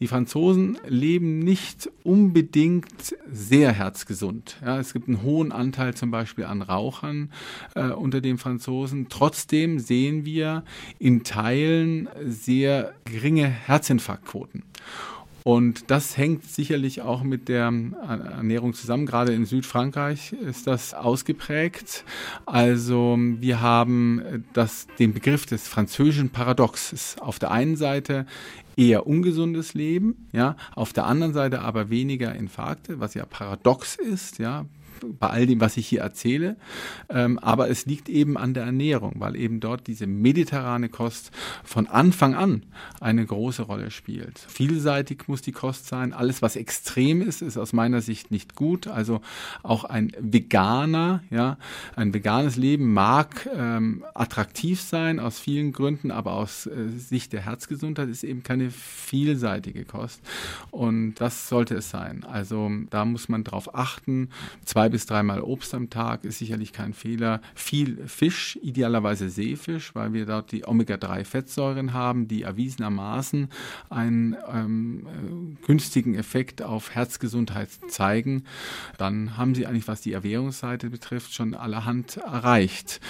Die 0.00 0.08
Franzosen 0.08 0.78
leben 0.86 1.38
nicht 1.38 1.90
unbedingt 2.04 3.16
sehr 3.30 3.72
herzgesund. 3.72 4.56
Ja, 4.64 4.78
es 4.78 4.92
gibt 4.92 5.08
einen 5.08 5.22
hohen 5.22 5.52
Anteil 5.52 5.94
zum 5.94 6.10
Beispiel 6.10 6.44
an 6.44 6.62
Rauchern 6.62 7.30
äh, 7.74 7.90
unter 7.90 8.20
den 8.20 8.38
Franzosen. 8.38 9.08
Trotzdem 9.08 9.78
sehen 9.78 10.24
wir 10.24 10.64
in 10.98 11.24
Teilen 11.24 12.08
sehr 12.24 12.94
geringe 13.04 13.46
Herzinfarktquoten. 13.46 14.62
Und 15.48 15.90
das 15.90 16.18
hängt 16.18 16.44
sicherlich 16.44 17.00
auch 17.00 17.22
mit 17.22 17.48
der 17.48 17.72
Ernährung 18.02 18.74
zusammen. 18.74 19.06
Gerade 19.06 19.32
in 19.32 19.46
Südfrankreich 19.46 20.34
ist 20.34 20.66
das 20.66 20.92
ausgeprägt. 20.92 22.04
Also 22.44 23.16
wir 23.18 23.62
haben 23.62 24.44
das, 24.52 24.88
den 24.98 25.14
Begriff 25.14 25.46
des 25.46 25.66
französischen 25.66 26.28
Paradoxes. 26.28 27.16
Auf 27.18 27.38
der 27.38 27.50
einen 27.50 27.76
Seite 27.76 28.26
eher 28.76 29.06
ungesundes 29.06 29.72
Leben, 29.72 30.28
ja, 30.32 30.54
auf 30.74 30.92
der 30.92 31.06
anderen 31.06 31.32
Seite 31.32 31.62
aber 31.62 31.88
weniger 31.88 32.34
Infarkte, 32.34 33.00
was 33.00 33.14
ja 33.14 33.24
paradox 33.24 33.96
ist, 33.96 34.38
ja, 34.38 34.66
bei 35.18 35.28
all 35.28 35.46
dem, 35.46 35.60
was 35.60 35.76
ich 35.76 35.86
hier 35.86 36.00
erzähle. 36.00 36.56
Ähm, 37.08 37.38
aber 37.38 37.70
es 37.70 37.86
liegt 37.86 38.08
eben 38.08 38.36
an 38.36 38.54
der 38.54 38.64
Ernährung, 38.64 39.14
weil 39.18 39.36
eben 39.36 39.60
dort 39.60 39.86
diese 39.86 40.06
mediterrane 40.06 40.88
Kost 40.88 41.30
von 41.64 41.86
Anfang 41.86 42.34
an 42.34 42.62
eine 43.00 43.24
große 43.24 43.62
Rolle 43.62 43.90
spielt. 43.90 44.38
Vielseitig 44.38 45.28
muss 45.28 45.42
die 45.42 45.52
Kost 45.52 45.86
sein. 45.86 46.12
Alles, 46.12 46.42
was 46.42 46.56
extrem 46.56 47.22
ist, 47.22 47.42
ist 47.42 47.56
aus 47.56 47.72
meiner 47.72 48.00
Sicht 48.00 48.30
nicht 48.30 48.54
gut. 48.54 48.86
Also 48.86 49.20
auch 49.62 49.84
ein 49.84 50.12
Veganer, 50.18 51.22
ja, 51.30 51.58
ein 51.96 52.14
veganes 52.14 52.56
Leben 52.56 52.92
mag 52.92 53.48
ähm, 53.54 54.04
attraktiv 54.14 54.80
sein 54.80 55.20
aus 55.20 55.38
vielen 55.38 55.72
Gründen, 55.72 56.10
aber 56.10 56.32
aus 56.32 56.66
äh, 56.66 56.88
Sicht 56.96 57.32
der 57.32 57.42
Herzgesundheit 57.42 58.08
ist 58.08 58.24
eben 58.24 58.42
keine 58.42 58.70
vielseitige 58.70 59.84
Kost. 59.84 60.20
Und 60.70 61.14
das 61.14 61.48
sollte 61.48 61.76
es 61.76 61.90
sein. 61.90 62.24
Also 62.24 62.70
da 62.90 63.04
muss 63.04 63.28
man 63.28 63.44
drauf 63.44 63.74
achten. 63.74 64.30
Zwei 64.64 64.87
zwei 64.88 64.92
bis 64.92 65.06
dreimal 65.06 65.42
Obst 65.42 65.74
am 65.74 65.90
Tag 65.90 66.24
ist 66.24 66.38
sicherlich 66.38 66.72
kein 66.72 66.94
Fehler. 66.94 67.42
Viel 67.54 68.06
Fisch, 68.06 68.58
idealerweise 68.62 69.28
Seefisch, 69.28 69.94
weil 69.94 70.14
wir 70.14 70.24
dort 70.24 70.50
die 70.50 70.66
Omega-3-Fettsäuren 70.66 71.92
haben, 71.92 72.26
die 72.26 72.42
erwiesenermaßen 72.42 73.48
einen 73.90 74.36
ähm, 74.50 75.06
äh, 75.06 75.66
günstigen 75.66 76.14
Effekt 76.14 76.62
auf 76.62 76.94
Herzgesundheit 76.94 77.68
zeigen. 77.88 78.44
Dann 78.96 79.36
haben 79.36 79.54
Sie 79.54 79.66
eigentlich, 79.66 79.88
was 79.88 80.00
die 80.00 80.14
Erwährungsseite 80.14 80.88
betrifft, 80.88 81.34
schon 81.34 81.54
allerhand 81.54 82.16
erreicht. 82.16 83.00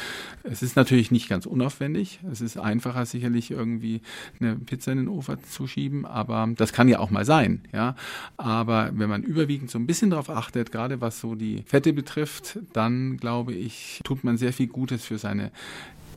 Es 0.43 0.63
ist 0.63 0.75
natürlich 0.75 1.13
nicht 1.13 1.29
ganz 1.29 1.47
unaufwendig. 1.47 2.19
Es 2.31 2.41
ist 2.41 2.59
einfacher, 2.59 3.07
sicherlich 3.07 3.53
irgendwie 3.53 4.01
eine 4.41 4.57
Pizza 4.57 4.91
in 4.91 4.99
den 4.99 5.09
Ofen 5.09 5.39
zu 5.45 5.69
schieben, 5.69 6.07
aber 6.07 6.49
das 6.57 6.73
kann 6.73 6.89
ja 6.89 6.99
auch 6.99 7.11
mal 7.11 7.25
sein. 7.25 7.63
Ja? 7.73 7.95
Aber 8.37 8.91
wenn 8.95 9.09
man 9.09 9.23
überwiegend 9.23 9.71
so 9.71 9.79
ein 9.79 9.87
bisschen 9.87 10.11
darauf 10.11 10.29
achtet, 10.29 10.73
gerade 10.73 11.01
was 11.01 11.21
so 11.21 11.37
die 11.37 11.63
Fette 11.69 11.93
betrifft, 11.93 12.59
dann 12.73 13.19
glaube 13.19 13.53
ich, 13.53 14.01
tut 14.03 14.25
man 14.25 14.39
sehr 14.39 14.55
viel 14.55 14.69
Gutes 14.69 15.05
für 15.05 15.19
seine 15.19 15.53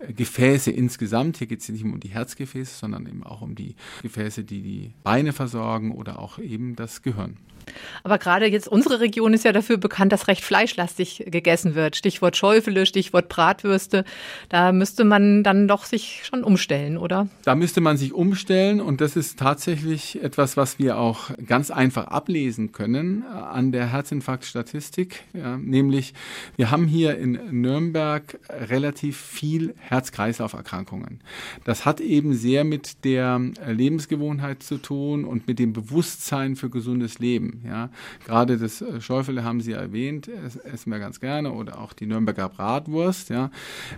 Gefäße 0.08 0.72
insgesamt. 0.72 1.38
Hier 1.38 1.48
geht 1.48 1.60
es 1.60 1.68
nicht 1.68 1.84
nur 1.84 1.96
um 1.96 2.00
die 2.00 2.08
Herzgefäße, 2.08 2.74
sondern 2.74 3.06
eben 3.06 3.24
auch 3.24 3.42
um 3.42 3.54
die 3.54 3.76
Gefäße, 4.02 4.46
die 4.46 4.62
die 4.62 4.94
Beine 5.04 5.34
versorgen 5.34 5.92
oder 5.92 6.20
auch 6.20 6.40
eben 6.40 6.78
das 6.78 7.02
Gehirn. 7.02 7.36
Aber 8.04 8.18
gerade 8.18 8.48
jetzt 8.48 8.68
unsere 8.68 9.00
Region 9.00 9.34
ist 9.34 9.46
ja 9.46 9.52
dafür 9.52 9.78
bekannt, 9.78 10.12
dass 10.12 10.28
recht 10.28 10.44
fleischlastig 10.44 11.26
gegessen 11.28 11.76
wird. 11.76 11.96
Stichwort 11.96 12.38
Schäufele, 12.38 12.86
Stichwort 12.86 13.30
Bratwürste. 13.30 14.06
Da 14.50 14.72
müsste 14.72 15.04
man 15.04 15.44
dann 15.44 15.68
doch 15.68 15.86
sich 15.86 16.22
schon 16.24 16.44
umstellen, 16.44 16.98
oder? 16.98 17.28
Da 17.44 17.56
müsste 17.56 17.82
man 17.82 17.98
sich 17.98 18.14
umstellen 18.14 18.82
und 18.82 19.02
das 19.02 19.16
ist 19.16 19.40
tatsächlich 19.40 20.22
etwas, 20.24 20.58
was 20.58 20.80
wir 20.80 20.98
auch 20.98 21.32
ganz 21.46 21.72
einfach 21.72 22.08
ablesen 22.08 22.72
können 22.72 23.24
an 23.24 23.72
der 23.72 23.92
Herzinfarktstatistik. 23.92 25.24
Ja, 25.34 25.58
nämlich, 25.58 26.14
wir 26.58 26.72
haben 26.72 26.88
hier 26.88 27.18
in 27.18 27.40
Nürnberg 27.52 28.40
relativ 28.50 29.18
viel 29.18 29.76
Herz-Kreislauf-Erkrankungen. 29.78 31.22
Das 31.64 31.86
hat 31.86 32.02
eben 32.02 32.34
sehr 32.34 32.64
mit 32.64 33.04
der 33.04 33.40
Lebensgewohnheit 33.68 34.64
zu 34.64 34.78
tun 34.78 35.26
und 35.26 35.48
mit 35.48 35.60
dem 35.60 35.74
Bewusstsein 35.74 36.56
für 36.56 36.70
gesundes 36.70 37.20
Leben. 37.20 37.51
Ja, 37.66 37.90
gerade 38.26 38.58
das 38.58 38.82
äh, 38.82 39.02
Schäufele 39.02 39.44
haben 39.44 39.62
Sie 39.62 39.74
erwähnt, 39.74 40.28
essen 40.28 40.92
wir 40.92 41.00
ganz 41.00 41.20
gerne 41.20 41.52
oder 41.52 41.80
auch 41.80 41.94
die 41.94 42.06
Nürnberger 42.06 42.50
Bratwurst. 42.50 43.30
Ja, 43.30 43.52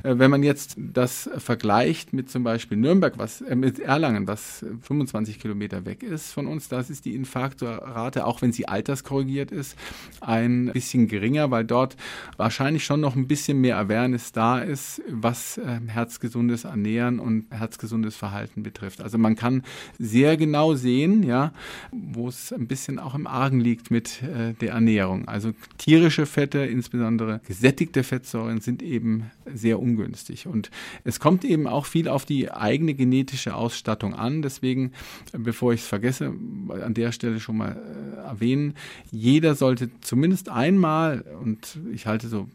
äh, 0.03 0.17
wenn 0.17 0.31
man 0.31 0.43
jetzt 0.43 0.75
das 0.77 1.29
vergleicht 1.37 2.13
mit 2.13 2.29
zum 2.29 2.43
Beispiel 2.43 2.77
Nürnberg, 2.77 3.17
was 3.17 3.41
äh, 3.41 3.55
mit 3.55 3.79
Erlangen, 3.79 4.27
was 4.27 4.65
25 4.81 5.39
Kilometer 5.39 5.85
weg 5.85 6.03
ist 6.03 6.31
von 6.31 6.47
uns, 6.47 6.67
das 6.67 6.89
ist 6.89 7.05
die 7.05 7.15
Infarktrate, 7.15 8.25
auch 8.25 8.41
wenn 8.41 8.51
sie 8.51 8.67
alterskorrigiert 8.67 9.51
ist, 9.51 9.77
ein 10.21 10.71
bisschen 10.73 11.07
geringer, 11.07 11.51
weil 11.51 11.65
dort 11.65 11.95
wahrscheinlich 12.37 12.85
schon 12.85 13.01
noch 13.01 13.15
ein 13.15 13.27
bisschen 13.27 13.59
mehr 13.59 13.77
Awareness 13.77 14.31
da 14.31 14.59
ist, 14.59 15.01
was 15.09 15.59
herzgesundes 15.87 16.63
Ernähren 16.63 17.19
und 17.19 17.45
herzgesundes 17.51 18.15
Verhalten 18.15 18.63
betrifft. 18.63 19.01
Also 19.01 19.17
man 19.17 19.35
kann 19.35 19.63
sehr 19.99 20.37
genau 20.37 20.75
sehen, 20.75 21.23
ja, 21.23 21.51
wo 21.91 22.27
es 22.27 22.51
ein 22.51 22.67
bisschen 22.67 22.99
auch 22.99 23.15
im 23.15 23.27
Argen 23.43 23.59
liegt 23.59 23.91
mit 23.91 24.23
äh, 24.23 24.53
der 24.53 24.71
Ernährung. 24.71 25.27
Also 25.27 25.51
tierische 25.77 26.25
Fette, 26.25 26.59
insbesondere 26.59 27.41
gesättigte 27.45 28.03
Fettsäuren, 28.03 28.61
sind 28.61 28.81
eben 28.81 29.31
sehr 29.45 29.79
ungünstig. 29.79 30.47
Und 30.47 30.71
es 31.03 31.19
kommt 31.19 31.43
eben 31.43 31.67
auch 31.67 31.85
viel 31.85 32.07
auf 32.07 32.25
die 32.25 32.51
eigene 32.51 32.93
genetische 32.93 33.55
Ausstattung 33.55 34.15
an. 34.15 34.41
Deswegen, 34.41 34.93
bevor 35.33 35.73
ich 35.73 35.81
es 35.81 35.87
vergesse, 35.87 36.33
an 36.69 36.93
der 36.93 37.11
Stelle 37.11 37.41
schon 37.41 37.57
mal 37.57 37.75
äh, 37.75 38.27
erwähnen, 38.27 38.75
jeder 39.11 39.55
sollte 39.55 39.89
zumindest 39.99 40.47
einmal, 40.47 41.25
und 41.41 41.77
ich 41.93 42.07
halte 42.07 42.29
so 42.29 42.47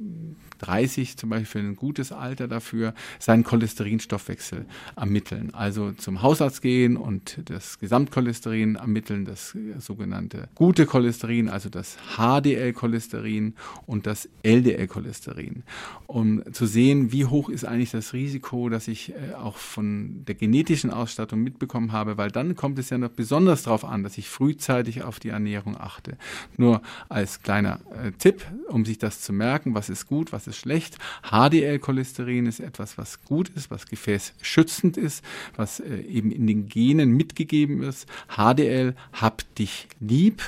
30 0.59 1.17
zum 1.17 1.31
Beispiel 1.31 1.47
für 1.47 1.59
ein 1.59 1.77
gutes 1.77 2.13
Alter 2.13 2.49
dafür, 2.49 2.95
seinen 3.19 3.45
Cholesterinstoffwechsel 3.45 4.67
ermitteln. 4.97 5.55
Also 5.55 5.93
zum 5.93 6.23
Hausarzt 6.23 6.63
gehen 6.63 6.97
und 6.97 7.39
das 7.45 7.79
Gesamtcholesterin 7.79 8.77
ermitteln, 8.77 9.25
das 9.25 9.57
sogenannte 9.79 10.49
gute 10.79 10.87
Cholesterin, 10.87 11.49
also 11.49 11.69
das 11.71 11.97
HDL-Cholesterin 12.17 13.55
und 13.87 14.07
das 14.07 14.29
LDL-Cholesterin, 14.45 15.65
um 16.07 16.45
zu 16.53 16.67
sehen, 16.67 17.11
wie 17.11 17.25
hoch 17.25 17.49
ist 17.49 17.65
eigentlich 17.65 17.91
das 17.91 18.13
Risiko, 18.13 18.69
dass 18.69 18.87
ich 18.87 19.11
äh, 19.11 19.35
auch 19.35 19.57
von 19.57 20.25
der 20.27 20.37
genetischen 20.37 20.93
Ausstattung 20.93 21.43
mitbekommen 21.43 21.91
habe, 21.91 22.17
weil 22.17 22.31
dann 22.31 22.55
kommt 22.55 22.79
es 22.79 22.91
ja 22.91 22.99
noch 22.99 23.09
besonders 23.09 23.65
darauf 23.65 23.85
an, 23.85 24.05
dass 24.05 24.19
ich 24.19 24.29
frühzeitig 24.29 25.03
auf 25.03 25.19
die 25.19 25.31
Ernährung 25.31 25.77
achte. 25.77 26.17
Nur 26.57 26.81
als 27.09 27.43
kleiner 27.43 27.81
äh, 28.01 28.13
Tipp, 28.13 28.47
um 28.69 28.85
sich 28.85 28.99
das 28.99 29.21
zu 29.21 29.33
merken, 29.33 29.75
was 29.75 29.89
ist 29.89 30.07
gut, 30.07 30.33
was 30.33 30.47
ist 30.47 30.59
schlecht. 30.59 30.97
HDL-Cholesterin 31.29 32.47
ist 32.47 32.61
etwas, 32.61 32.97
was 32.99 33.25
gut 33.25 33.49
ist, 33.49 33.73
was 33.73 33.87
gefäßschützend 33.87 34.97
ist, 34.97 35.25
was 35.57 35.81
äh, 35.81 36.03
eben 36.03 36.31
in 36.31 36.47
den 36.47 36.69
Genen 36.69 37.17
mitgegeben 37.17 37.83
ist. 37.83 38.07
HDL, 38.29 38.95
hab 39.13 39.43
dich 39.57 39.89
lieb. 39.99 40.41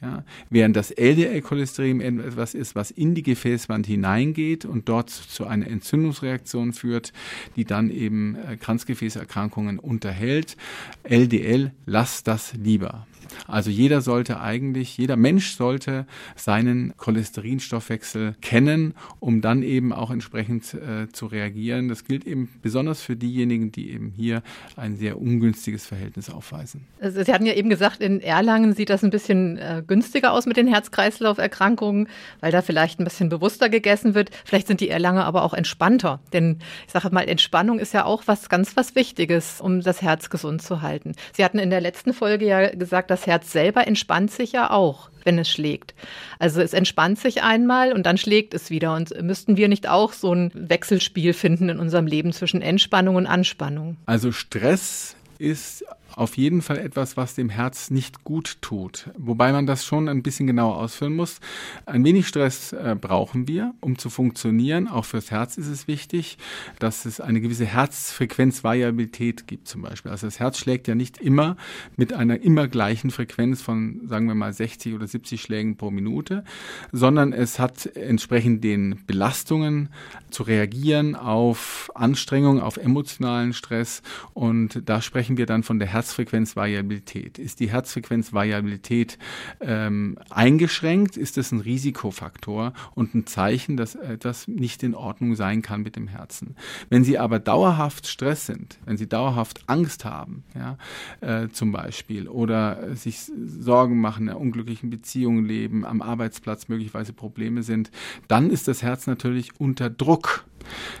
Ja, 0.00 0.24
während 0.50 0.76
das 0.76 0.90
LDL-Cholesterin 0.90 2.00
etwas 2.00 2.54
ist, 2.54 2.74
was 2.74 2.90
in 2.90 3.14
die 3.14 3.22
Gefäßwand 3.22 3.86
hineingeht 3.86 4.64
und 4.64 4.88
dort 4.88 5.10
zu 5.10 5.46
einer 5.46 5.66
Entzündungsreaktion 5.66 6.72
führt, 6.72 7.12
die 7.56 7.64
dann 7.64 7.90
eben 7.90 8.36
äh, 8.36 8.56
Kranzgefäßerkrankungen 8.56 9.78
unterhält. 9.78 10.56
LDL, 11.04 11.72
lass 11.86 12.22
das 12.22 12.54
lieber. 12.54 13.06
Also 13.46 13.70
jeder 13.70 14.00
sollte 14.00 14.40
eigentlich, 14.40 14.96
jeder 14.98 15.16
Mensch 15.16 15.52
sollte 15.56 16.06
seinen 16.36 16.96
Cholesterinstoffwechsel 16.96 18.36
kennen, 18.40 18.94
um 19.20 19.40
dann 19.40 19.62
eben 19.62 19.92
auch 19.92 20.10
entsprechend 20.10 20.74
äh, 20.74 21.08
zu 21.12 21.26
reagieren. 21.26 21.88
Das 21.88 22.04
gilt 22.04 22.26
eben 22.26 22.48
besonders 22.62 23.02
für 23.02 23.16
diejenigen, 23.16 23.72
die 23.72 23.90
eben 23.90 24.12
hier 24.16 24.42
ein 24.76 24.96
sehr 24.96 25.20
ungünstiges 25.20 25.86
Verhältnis 25.86 26.30
aufweisen. 26.30 26.86
Also 27.00 27.22
Sie 27.22 27.32
hatten 27.32 27.46
ja 27.46 27.54
eben 27.54 27.68
gesagt, 27.68 28.00
in 28.00 28.20
Erlangen 28.20 28.74
sieht 28.74 28.90
das 28.90 29.02
ein 29.02 29.10
bisschen 29.10 29.58
äh, 29.58 29.82
günstiger 29.86 30.32
aus 30.32 30.46
mit 30.46 30.56
den 30.56 30.66
Herz-Kreislauf-Erkrankungen, 30.66 32.08
weil 32.40 32.52
da 32.52 32.62
vielleicht 32.62 33.00
ein 33.00 33.04
bisschen 33.04 33.28
bewusster 33.28 33.68
gegessen 33.68 34.14
wird. 34.14 34.30
Vielleicht 34.44 34.66
sind 34.66 34.80
die 34.80 34.88
Erlanger 34.88 35.24
aber 35.24 35.42
auch 35.42 35.54
entspannter. 35.54 36.20
Denn 36.32 36.58
ich 36.86 36.92
sage 36.92 37.10
mal, 37.10 37.28
Entspannung 37.28 37.78
ist 37.78 37.94
ja 37.94 38.04
auch 38.04 38.22
was 38.26 38.48
ganz 38.48 38.76
was 38.76 38.94
Wichtiges, 38.94 39.60
um 39.60 39.80
das 39.80 40.02
Herz 40.02 40.30
gesund 40.30 40.62
zu 40.62 40.82
halten. 40.82 41.14
Sie 41.32 41.44
hatten 41.44 41.58
in 41.58 41.70
der 41.70 41.80
letzten 41.80 42.12
Folge 42.12 42.46
ja 42.46 42.70
gesagt, 42.70 43.10
das 43.22 43.26
Herz 43.26 43.52
selber 43.52 43.86
entspannt 43.86 44.30
sich 44.32 44.52
ja 44.52 44.70
auch 44.70 45.10
wenn 45.24 45.38
es 45.38 45.48
schlägt. 45.48 45.94
Also 46.40 46.60
es 46.60 46.72
entspannt 46.72 47.16
sich 47.16 47.44
einmal 47.44 47.92
und 47.92 48.06
dann 48.06 48.18
schlägt 48.18 48.54
es 48.54 48.70
wieder. 48.70 48.96
Und 48.96 49.22
müssten 49.22 49.56
wir 49.56 49.68
nicht 49.68 49.88
auch 49.88 50.12
so 50.12 50.34
ein 50.34 50.50
Wechselspiel 50.52 51.32
finden 51.32 51.68
in 51.68 51.78
unserem 51.78 52.08
Leben 52.08 52.32
zwischen 52.32 52.60
Entspannung 52.60 53.14
und 53.14 53.26
Anspannung? 53.26 53.96
Also 54.06 54.32
Stress 54.32 55.14
ist 55.38 55.84
auf 56.16 56.36
jeden 56.36 56.62
Fall 56.62 56.78
etwas, 56.78 57.16
was 57.16 57.34
dem 57.34 57.48
Herz 57.48 57.90
nicht 57.90 58.24
gut 58.24 58.58
tut. 58.60 59.10
Wobei 59.16 59.52
man 59.52 59.66
das 59.66 59.84
schon 59.84 60.08
ein 60.08 60.22
bisschen 60.22 60.46
genauer 60.46 60.76
ausführen 60.76 61.14
muss. 61.14 61.40
Ein 61.86 62.04
wenig 62.04 62.28
Stress 62.28 62.72
äh, 62.72 62.96
brauchen 63.00 63.48
wir, 63.48 63.74
um 63.80 63.98
zu 63.98 64.10
funktionieren. 64.10 64.88
Auch 64.88 65.04
fürs 65.04 65.30
Herz 65.30 65.56
ist 65.56 65.68
es 65.68 65.88
wichtig, 65.88 66.38
dass 66.78 67.04
es 67.04 67.20
eine 67.20 67.40
gewisse 67.40 67.64
Herzfrequenzvariabilität 67.64 69.46
gibt 69.46 69.68
zum 69.68 69.82
Beispiel. 69.82 70.10
Also 70.10 70.26
das 70.26 70.40
Herz 70.40 70.58
schlägt 70.58 70.88
ja 70.88 70.94
nicht 70.94 71.18
immer 71.18 71.56
mit 71.96 72.12
einer 72.12 72.40
immer 72.42 72.68
gleichen 72.68 73.10
Frequenz 73.10 73.62
von, 73.62 74.02
sagen 74.08 74.26
wir 74.26 74.34
mal, 74.34 74.52
60 74.52 74.94
oder 74.94 75.06
70 75.06 75.40
Schlägen 75.40 75.76
pro 75.76 75.90
Minute, 75.90 76.44
sondern 76.92 77.32
es 77.32 77.58
hat 77.58 77.86
entsprechend 77.96 78.64
den 78.64 79.00
Belastungen 79.06 79.88
zu 80.30 80.42
reagieren 80.42 81.14
auf 81.14 81.90
Anstrengung, 81.94 82.60
auf 82.60 82.76
emotionalen 82.76 83.52
Stress. 83.52 84.02
Und 84.34 84.88
da 84.88 85.00
sprechen 85.00 85.36
wir 85.36 85.46
dann 85.46 85.62
von 85.62 85.78
der 85.78 85.88
Herzfrequenzvariabilität. 86.02 87.38
Ist 87.38 87.60
die 87.60 87.70
Herzfrequenzvariabilität 87.70 89.18
ähm, 89.60 90.18
eingeschränkt, 90.30 91.16
ist 91.16 91.36
das 91.36 91.52
ein 91.52 91.60
Risikofaktor 91.60 92.72
und 92.96 93.14
ein 93.14 93.26
Zeichen, 93.26 93.76
dass 93.76 93.94
etwas 93.94 94.48
nicht 94.48 94.82
in 94.82 94.96
Ordnung 94.96 95.36
sein 95.36 95.62
kann 95.62 95.82
mit 95.82 95.94
dem 95.94 96.08
Herzen. 96.08 96.56
Wenn 96.90 97.04
Sie 97.04 97.20
aber 97.20 97.38
dauerhaft 97.38 98.08
Stress 98.08 98.46
sind, 98.46 98.78
wenn 98.84 98.96
Sie 98.96 99.08
dauerhaft 99.08 99.62
Angst 99.68 100.04
haben, 100.04 100.42
ja, 100.56 100.76
äh, 101.20 101.48
zum 101.50 101.70
Beispiel, 101.70 102.26
oder 102.26 102.96
sich 102.96 103.20
Sorgen 103.46 104.00
machen, 104.00 104.24
in 104.24 104.30
einer 104.30 104.40
unglücklichen 104.40 104.90
Beziehung 104.90 105.44
leben, 105.44 105.84
am 105.84 106.02
Arbeitsplatz 106.02 106.66
möglicherweise 106.66 107.12
Probleme 107.12 107.62
sind, 107.62 107.92
dann 108.26 108.50
ist 108.50 108.66
das 108.66 108.82
Herz 108.82 109.06
natürlich 109.06 109.60
unter 109.60 109.88
Druck. 109.88 110.44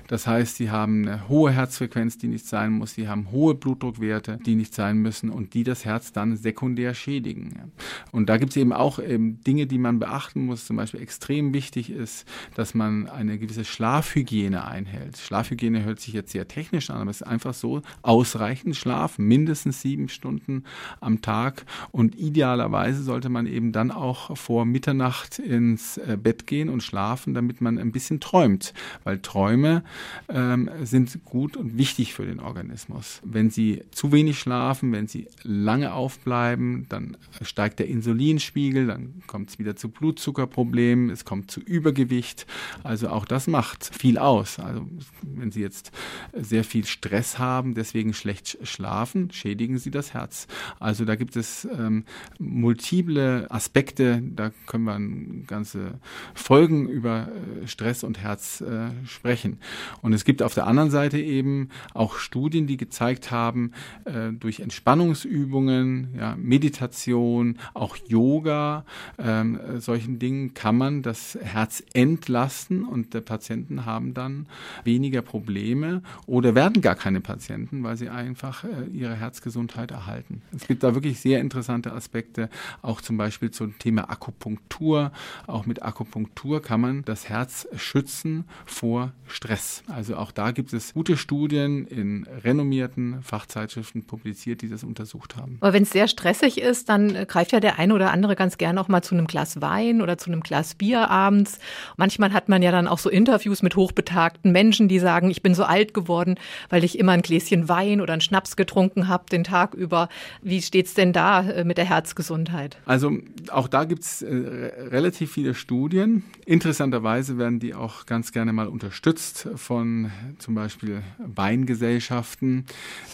Das 0.08 0.26
heißt, 0.26 0.56
sie 0.56 0.70
haben 0.70 1.06
eine 1.06 1.28
hohe 1.28 1.50
Herzfrequenz, 1.50 2.18
die 2.18 2.28
nicht 2.28 2.46
sein 2.46 2.72
muss, 2.72 2.94
sie 2.94 3.08
haben 3.08 3.30
hohe 3.30 3.54
Blutdruckwerte, 3.54 4.38
die 4.44 4.54
nicht 4.54 4.74
sein 4.74 4.98
müssen 4.98 5.30
und 5.30 5.54
die 5.54 5.64
das 5.64 5.84
Herz 5.84 6.12
dann 6.12 6.36
sekundär 6.36 6.94
schädigen. 6.94 7.72
Und 8.10 8.28
da 8.28 8.36
gibt 8.36 8.50
es 8.50 8.56
eben 8.56 8.72
auch 8.72 8.98
eben 8.98 9.40
Dinge, 9.42 9.66
die 9.66 9.78
man 9.78 9.98
beachten 9.98 10.46
muss. 10.46 10.66
Zum 10.66 10.76
Beispiel 10.76 11.00
extrem 11.00 11.54
wichtig 11.54 11.90
ist, 11.90 12.26
dass 12.54 12.74
man 12.74 13.08
eine 13.08 13.38
gewisse 13.38 13.64
Schlafhygiene 13.64 14.66
einhält. 14.66 15.18
Schlafhygiene 15.18 15.84
hört 15.84 16.00
sich 16.00 16.14
jetzt 16.14 16.32
sehr 16.32 16.48
technisch 16.48 16.90
an, 16.90 17.00
aber 17.00 17.10
es 17.10 17.20
ist 17.20 17.26
einfach 17.26 17.54
so, 17.54 17.82
ausreichend 18.02 18.76
Schlaf, 18.76 19.18
mindestens 19.18 19.82
sieben 19.82 20.08
Stunden 20.08 20.64
am 21.00 21.22
Tag 21.22 21.64
und 21.90 22.14
idealerweise 22.16 23.02
sollte 23.02 23.28
man 23.28 23.46
eben 23.46 23.72
dann 23.72 23.90
auch 23.90 24.36
vor 24.36 24.64
Mitternacht 24.64 25.38
ins 25.38 25.98
äh, 25.98 26.16
Bett 26.20 26.46
gehen 26.46 26.68
und 26.68 26.82
schlafen, 26.82 27.34
damit 27.34 27.60
man 27.60 27.78
ein 27.78 27.92
bisschen 27.92 28.20
träumt, 28.20 28.74
weil 29.04 29.20
Träumen 29.20 29.51
Träume 29.52 29.82
ähm, 30.28 30.70
sind 30.82 31.24
gut 31.24 31.56
und 31.56 31.76
wichtig 31.76 32.14
für 32.14 32.24
den 32.24 32.40
Organismus. 32.40 33.20
Wenn 33.22 33.50
Sie 33.50 33.82
zu 33.90 34.12
wenig 34.12 34.38
schlafen, 34.38 34.92
wenn 34.92 35.08
Sie 35.08 35.26
lange 35.42 35.92
aufbleiben, 35.92 36.86
dann 36.88 37.18
steigt 37.42 37.78
der 37.78 37.88
Insulinspiegel, 37.88 38.86
dann 38.86 39.22
kommt 39.26 39.50
es 39.50 39.58
wieder 39.58 39.76
zu 39.76 39.90
Blutzuckerproblemen, 39.90 41.10
es 41.10 41.26
kommt 41.26 41.50
zu 41.50 41.60
Übergewicht. 41.60 42.46
Also 42.82 43.08
auch 43.10 43.26
das 43.26 43.46
macht 43.46 43.84
viel 43.94 44.16
aus. 44.16 44.58
Also 44.58 44.88
wenn 45.22 45.52
Sie 45.52 45.60
jetzt 45.60 45.92
sehr 46.32 46.64
viel 46.64 46.86
Stress 46.86 47.38
haben, 47.38 47.74
deswegen 47.74 48.14
schlecht 48.14 48.56
schlafen, 48.62 49.30
schädigen 49.32 49.78
Sie 49.78 49.90
das 49.90 50.14
Herz. 50.14 50.46
Also 50.80 51.04
da 51.04 51.14
gibt 51.16 51.36
es 51.36 51.68
ähm, 51.78 52.04
multiple 52.38 53.50
Aspekte, 53.50 54.22
da 54.22 54.50
können 54.66 54.84
wir 54.84 55.46
ganze 55.46 55.98
Folgen 56.34 56.88
über 56.88 57.28
äh, 57.62 57.66
Stress 57.66 58.02
und 58.02 58.18
Herz 58.18 58.62
äh, 58.62 58.88
sprechen 59.06 59.41
sprechen. 59.42 59.58
Und 60.00 60.12
es 60.12 60.24
gibt 60.24 60.42
auf 60.42 60.54
der 60.54 60.66
anderen 60.66 60.90
Seite 60.90 61.18
eben 61.18 61.68
auch 61.94 62.16
Studien, 62.16 62.66
die 62.66 62.76
gezeigt 62.76 63.30
haben, 63.30 63.72
äh, 64.04 64.32
durch 64.32 64.60
Entspannungsübungen, 64.60 66.14
ja, 66.16 66.36
Meditation, 66.36 67.58
auch 67.74 67.96
Yoga, 68.08 68.84
ähm, 69.18 69.58
solchen 69.78 70.18
Dingen 70.18 70.54
kann 70.54 70.76
man 70.76 71.02
das 71.02 71.38
Herz 71.40 71.82
entlasten 71.94 72.84
und 72.84 73.14
der 73.14 73.20
Patienten 73.20 73.84
haben 73.84 74.14
dann 74.14 74.46
weniger 74.84 75.22
Probleme 75.22 76.02
oder 76.26 76.54
werden 76.54 76.82
gar 76.82 76.94
keine 76.94 77.20
Patienten, 77.20 77.82
weil 77.82 77.96
sie 77.96 78.08
einfach 78.08 78.64
äh, 78.64 78.86
ihre 78.92 79.14
Herzgesundheit 79.14 79.90
erhalten. 79.90 80.42
Es 80.54 80.66
gibt 80.66 80.82
da 80.82 80.94
wirklich 80.94 81.20
sehr 81.20 81.40
interessante 81.40 81.92
Aspekte, 81.92 82.48
auch 82.82 83.00
zum 83.00 83.16
Beispiel 83.16 83.50
zum 83.50 83.78
Thema 83.78 84.10
Akupunktur. 84.10 85.12
Auch 85.46 85.66
mit 85.66 85.82
Akupunktur 85.82 86.62
kann 86.62 86.80
man 86.80 87.04
das 87.04 87.28
Herz 87.28 87.66
schützen 87.76 88.44
vor 88.66 89.12
Stress. 89.32 89.82
Also 89.88 90.16
auch 90.16 90.32
da 90.32 90.50
gibt 90.50 90.72
es 90.72 90.94
gute 90.94 91.16
Studien 91.16 91.86
in 91.86 92.26
renommierten 92.44 93.22
Fachzeitschriften 93.22 94.04
publiziert, 94.04 94.62
die 94.62 94.68
das 94.68 94.84
untersucht 94.84 95.36
haben. 95.36 95.56
Aber 95.60 95.72
wenn 95.72 95.84
es 95.84 95.90
sehr 95.90 96.08
stressig 96.08 96.60
ist, 96.60 96.88
dann 96.88 97.14
äh, 97.14 97.26
greift 97.26 97.52
ja 97.52 97.60
der 97.60 97.78
eine 97.78 97.94
oder 97.94 98.12
andere 98.12 98.36
ganz 98.36 98.58
gerne 98.58 98.80
auch 98.80 98.88
mal 98.88 99.02
zu 99.02 99.14
einem 99.14 99.26
Glas 99.26 99.60
Wein 99.60 100.02
oder 100.02 100.18
zu 100.18 100.30
einem 100.30 100.42
Glas 100.42 100.74
Bier 100.74 101.10
abends. 101.10 101.58
Manchmal 101.96 102.32
hat 102.32 102.48
man 102.48 102.62
ja 102.62 102.70
dann 102.70 102.86
auch 102.86 102.98
so 102.98 103.10
Interviews 103.10 103.62
mit 103.62 103.76
hochbetagten 103.76 104.52
Menschen, 104.52 104.88
die 104.88 104.98
sagen, 104.98 105.30
ich 105.30 105.42
bin 105.42 105.54
so 105.54 105.64
alt 105.64 105.94
geworden, 105.94 106.36
weil 106.68 106.84
ich 106.84 106.98
immer 106.98 107.12
ein 107.12 107.22
Gläschen 107.22 107.68
Wein 107.68 108.00
oder 108.00 108.12
einen 108.12 108.20
Schnaps 108.20 108.56
getrunken 108.56 109.08
habe 109.08 109.24
den 109.30 109.44
Tag 109.44 109.74
über. 109.74 110.08
Wie 110.42 110.60
steht 110.62 110.86
es 110.86 110.94
denn 110.94 111.12
da 111.12 111.42
äh, 111.42 111.64
mit 111.64 111.78
der 111.78 111.86
Herzgesundheit? 111.86 112.76
Also 112.84 113.12
auch 113.50 113.68
da 113.68 113.84
gibt 113.84 114.02
es 114.02 114.22
äh, 114.22 114.28
relativ 114.28 115.32
viele 115.32 115.54
Studien. 115.54 116.24
Interessanterweise 116.44 117.38
werden 117.38 117.60
die 117.60 117.74
auch 117.74 118.06
ganz 118.06 118.32
gerne 118.32 118.52
mal 118.52 118.68
unterstützt 118.68 119.21
unterstützt 119.22 119.48
von 119.56 120.10
zum 120.38 120.54
Beispiel 120.54 121.02
Weingesellschaften. 121.18 122.66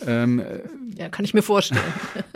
Ähm, 0.07 0.42
ja, 0.97 1.09
kann 1.09 1.25
ich 1.25 1.35
mir 1.35 1.42
vorstellen. 1.42 1.83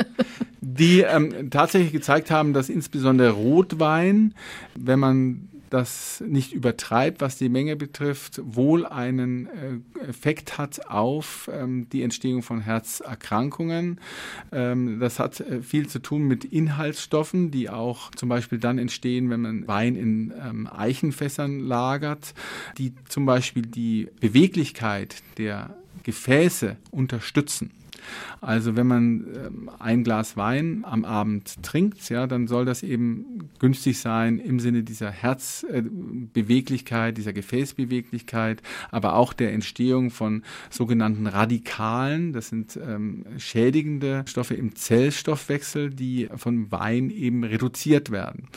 die 0.61 1.01
ähm, 1.01 1.51
tatsächlich 1.51 1.93
gezeigt 1.93 2.31
haben, 2.31 2.53
dass 2.53 2.69
insbesondere 2.69 3.31
Rotwein, 3.31 4.35
wenn 4.75 4.99
man 4.99 5.49
das 5.73 6.23
nicht 6.27 6.53
übertreibt, 6.53 7.21
was 7.21 7.39
die 7.39 7.49
Menge 7.49 7.77
betrifft, 7.77 8.41
wohl 8.45 8.85
einen 8.85 9.47
äh, 9.47 10.09
Effekt 10.09 10.59
hat 10.59 10.87
auf 10.89 11.51
ähm, 11.53 11.89
die 11.91 12.03
Entstehung 12.03 12.43
von 12.43 12.61
Herzerkrankungen. 12.61 13.99
Ähm, 14.53 15.01
das 15.01 15.19
hat 15.19 15.41
äh, 15.41 15.63
viel 15.63 15.89
zu 15.89 16.01
tun 16.01 16.23
mit 16.29 16.45
Inhaltsstoffen, 16.45 17.51
die 17.51 17.71
auch 17.71 18.11
zum 18.11 18.29
Beispiel 18.29 18.59
dann 18.59 18.79
entstehen, 18.79 19.31
wenn 19.31 19.41
man 19.41 19.67
Wein 19.67 19.97
in 19.97 20.35
ähm, 20.39 20.69
Eichenfässern 20.71 21.61
lagert, 21.61 22.35
die 22.77 22.93
zum 23.09 23.25
Beispiel 23.25 23.63
die 23.63 24.09
Beweglichkeit 24.21 25.23
der 25.39 25.75
Gefäße 26.03 26.77
unterstützen. 26.91 27.71
Also 28.41 28.77
wenn 28.77 28.87
man 28.87 29.27
ähm, 29.35 29.71
ein 29.79 30.05
Glas 30.05 30.37
Wein 30.37 30.85
am 30.85 31.05
Abend 31.05 31.62
trinkt, 31.62 32.09
ja, 32.09 32.27
dann 32.27 32.47
soll 32.47 32.65
das 32.65 32.83
eben 32.83 33.51
günstig 33.59 33.99
sein 33.99 34.38
im 34.38 34.61
Sinne 34.61 34.83
dieser 34.83 35.11
Herzbeweglichkeit, 35.11 37.17
dieser 37.17 37.33
Gefäßbeweglichkeit, 37.33 38.62
aber 38.91 39.15
auch 39.15 39.33
der 39.33 39.53
Entstehung 39.53 40.11
von 40.11 40.43
sogenannten 40.71 41.27
Radikalen. 41.27 42.33
Das 42.33 42.49
sind 42.49 42.77
ähm, 42.77 43.25
schädigende 43.38 44.25
Stoffe 44.27 44.55
im 44.55 44.75
Zellstoffwechsel, 44.75 45.91
die 45.91 46.29
von 46.35 46.71
Wein 46.73 47.11
eben 47.11 47.45
reduziert 47.45 48.11
werden, 48.11 48.49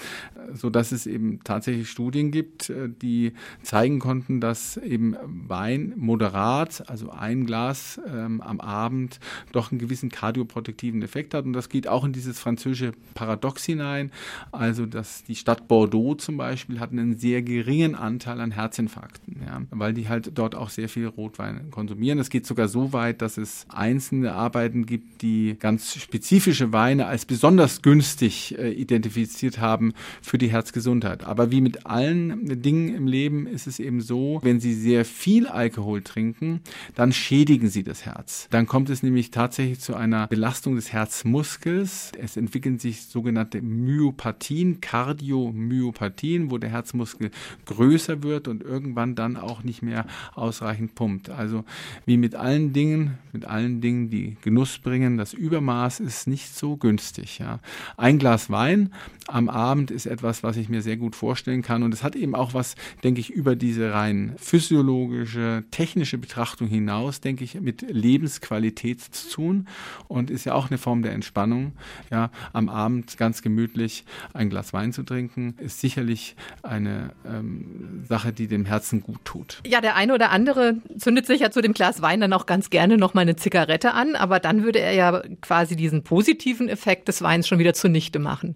so 0.53 0.69
dass 0.69 0.91
es 0.91 1.05
eben 1.05 1.39
tatsächlich 1.43 1.89
Studien 1.89 2.31
gibt, 2.31 2.69
äh, 2.69 2.89
die 2.89 3.33
zeigen 3.61 3.99
konnten, 3.99 4.41
dass 4.41 4.77
eben 4.77 5.15
Wein 5.25 5.93
moderat, 5.95 6.89
also 6.89 7.11
ein 7.11 7.45
Glas 7.45 7.99
ähm, 8.07 8.41
am 8.41 8.59
Abend 8.59 9.19
doch 9.51 9.71
einen 9.71 9.79
gewissen 9.79 10.09
kardioprotektiven 10.09 11.01
Effekt 11.01 11.33
hat. 11.33 11.45
Und 11.45 11.53
das 11.53 11.69
geht 11.69 11.87
auch 11.87 12.03
in 12.03 12.13
dieses 12.13 12.39
französische 12.39 12.93
Paradox 13.13 13.63
hinein. 13.65 14.11
Also, 14.51 14.85
dass 14.85 15.23
die 15.23 15.35
Stadt 15.35 15.67
Bordeaux 15.67 16.15
zum 16.15 16.37
Beispiel 16.37 16.79
hat 16.79 16.91
einen 16.91 17.17
sehr 17.17 17.41
geringen 17.41 17.95
Anteil 17.95 18.39
an 18.39 18.51
Herzinfarkten, 18.51 19.41
ja, 19.45 19.61
weil 19.71 19.93
die 19.93 20.09
halt 20.09 20.31
dort 20.35 20.55
auch 20.55 20.69
sehr 20.69 20.89
viel 20.89 21.07
Rotwein 21.07 21.69
konsumieren. 21.71 22.19
Es 22.19 22.29
geht 22.29 22.45
sogar 22.45 22.67
so 22.67 22.93
weit, 22.93 23.21
dass 23.21 23.37
es 23.37 23.65
einzelne 23.69 24.33
Arbeiten 24.33 24.85
gibt, 24.85 25.21
die 25.21 25.55
ganz 25.59 25.95
spezifische 25.95 26.71
Weine 26.71 27.07
als 27.07 27.25
besonders 27.25 27.81
günstig 27.81 28.57
äh, 28.57 28.71
identifiziert 28.71 29.59
haben 29.59 29.93
für 30.21 30.37
die 30.37 30.49
Herzgesundheit. 30.49 31.23
Aber 31.23 31.51
wie 31.51 31.61
mit 31.61 31.85
allen 31.85 32.61
Dingen 32.61 32.95
im 32.95 33.07
Leben 33.07 33.47
ist 33.47 33.67
es 33.67 33.79
eben 33.79 34.01
so, 34.01 34.39
wenn 34.43 34.59
Sie 34.59 34.73
sehr 34.73 35.05
viel 35.05 35.47
Alkohol 35.47 36.01
trinken, 36.01 36.61
dann 36.95 37.11
schädigen 37.11 37.69
Sie 37.69 37.83
das 37.83 38.05
Herz. 38.05 38.47
Dann 38.51 38.65
kommt 38.65 38.89
es 38.89 39.03
nämlich 39.03 39.24
tatsächlich 39.31 39.79
zu 39.79 39.95
einer 39.95 40.27
Belastung 40.27 40.75
des 40.75 40.91
Herzmuskels. 40.91 42.11
Es 42.19 42.37
entwickeln 42.37 42.79
sich 42.79 43.03
sogenannte 43.03 43.61
Myopathien, 43.61 44.81
Kardiomyopathien, 44.81 46.51
wo 46.51 46.57
der 46.57 46.69
Herzmuskel 46.69 47.31
größer 47.65 48.23
wird 48.23 48.47
und 48.47 48.63
irgendwann 48.63 49.15
dann 49.15 49.37
auch 49.37 49.63
nicht 49.63 49.81
mehr 49.81 50.05
ausreichend 50.33 50.95
pumpt. 50.95 51.29
Also 51.29 51.63
wie 52.05 52.17
mit 52.17 52.35
allen 52.35 52.73
Dingen, 52.73 53.17
mit 53.33 53.45
allen 53.45 53.81
Dingen, 53.81 54.09
die 54.09 54.37
Genuss 54.41 54.79
bringen, 54.79 55.17
das 55.17 55.33
Übermaß 55.33 55.99
ist 55.99 56.27
nicht 56.27 56.55
so 56.55 56.77
günstig. 56.77 57.39
Ja. 57.39 57.59
Ein 57.97 58.19
Glas 58.19 58.49
Wein 58.49 58.93
am 59.27 59.49
Abend 59.49 59.91
ist 59.91 60.05
etwas, 60.05 60.43
was 60.43 60.57
ich 60.57 60.69
mir 60.69 60.81
sehr 60.81 60.97
gut 60.97 61.15
vorstellen 61.15 61.61
kann 61.61 61.83
und 61.83 61.93
es 61.93 62.03
hat 62.03 62.15
eben 62.15 62.35
auch 62.35 62.53
was, 62.53 62.75
denke 63.03 63.19
ich, 63.19 63.31
über 63.31 63.55
diese 63.55 63.93
rein 63.93 64.33
physiologische, 64.37 65.63
technische 65.71 66.17
Betrachtung 66.17 66.67
hinaus, 66.67 67.21
denke 67.21 67.43
ich, 67.43 67.59
mit 67.59 67.81
Lebensqualität 67.81 69.01
nichts 69.15 69.33
tun 69.33 69.67
und 70.07 70.29
ist 70.29 70.45
ja 70.45 70.53
auch 70.53 70.69
eine 70.69 70.77
Form 70.77 71.01
der 71.01 71.13
Entspannung. 71.13 71.73
Ja, 72.11 72.29
am 72.53 72.69
Abend 72.69 73.17
ganz 73.17 73.41
gemütlich 73.41 74.05
ein 74.33 74.49
Glas 74.49 74.73
Wein 74.73 74.93
zu 74.93 75.03
trinken, 75.03 75.55
ist 75.59 75.79
sicherlich 75.79 76.35
eine 76.63 77.11
ähm, 77.25 78.03
Sache, 78.07 78.33
die 78.33 78.47
dem 78.47 78.65
Herzen 78.65 79.01
gut 79.01 79.23
tut. 79.23 79.61
Ja, 79.65 79.81
der 79.81 79.95
eine 79.95 80.13
oder 80.13 80.31
andere 80.31 80.75
zündet 80.97 81.25
sich 81.25 81.41
ja 81.41 81.51
zu 81.51 81.61
dem 81.61 81.73
Glas 81.73 82.01
Wein 82.01 82.21
dann 82.21 82.33
auch 82.33 82.45
ganz 82.45 82.69
gerne 82.69 82.97
noch 82.97 83.13
mal 83.13 83.21
eine 83.21 83.35
Zigarette 83.35 83.93
an, 83.93 84.15
aber 84.15 84.39
dann 84.39 84.63
würde 84.63 84.79
er 84.79 84.93
ja 84.93 85.23
quasi 85.41 85.75
diesen 85.75 86.03
positiven 86.03 86.69
Effekt 86.69 87.07
des 87.07 87.21
Weins 87.21 87.47
schon 87.47 87.59
wieder 87.59 87.73
zunichte 87.73 88.19
machen. 88.19 88.55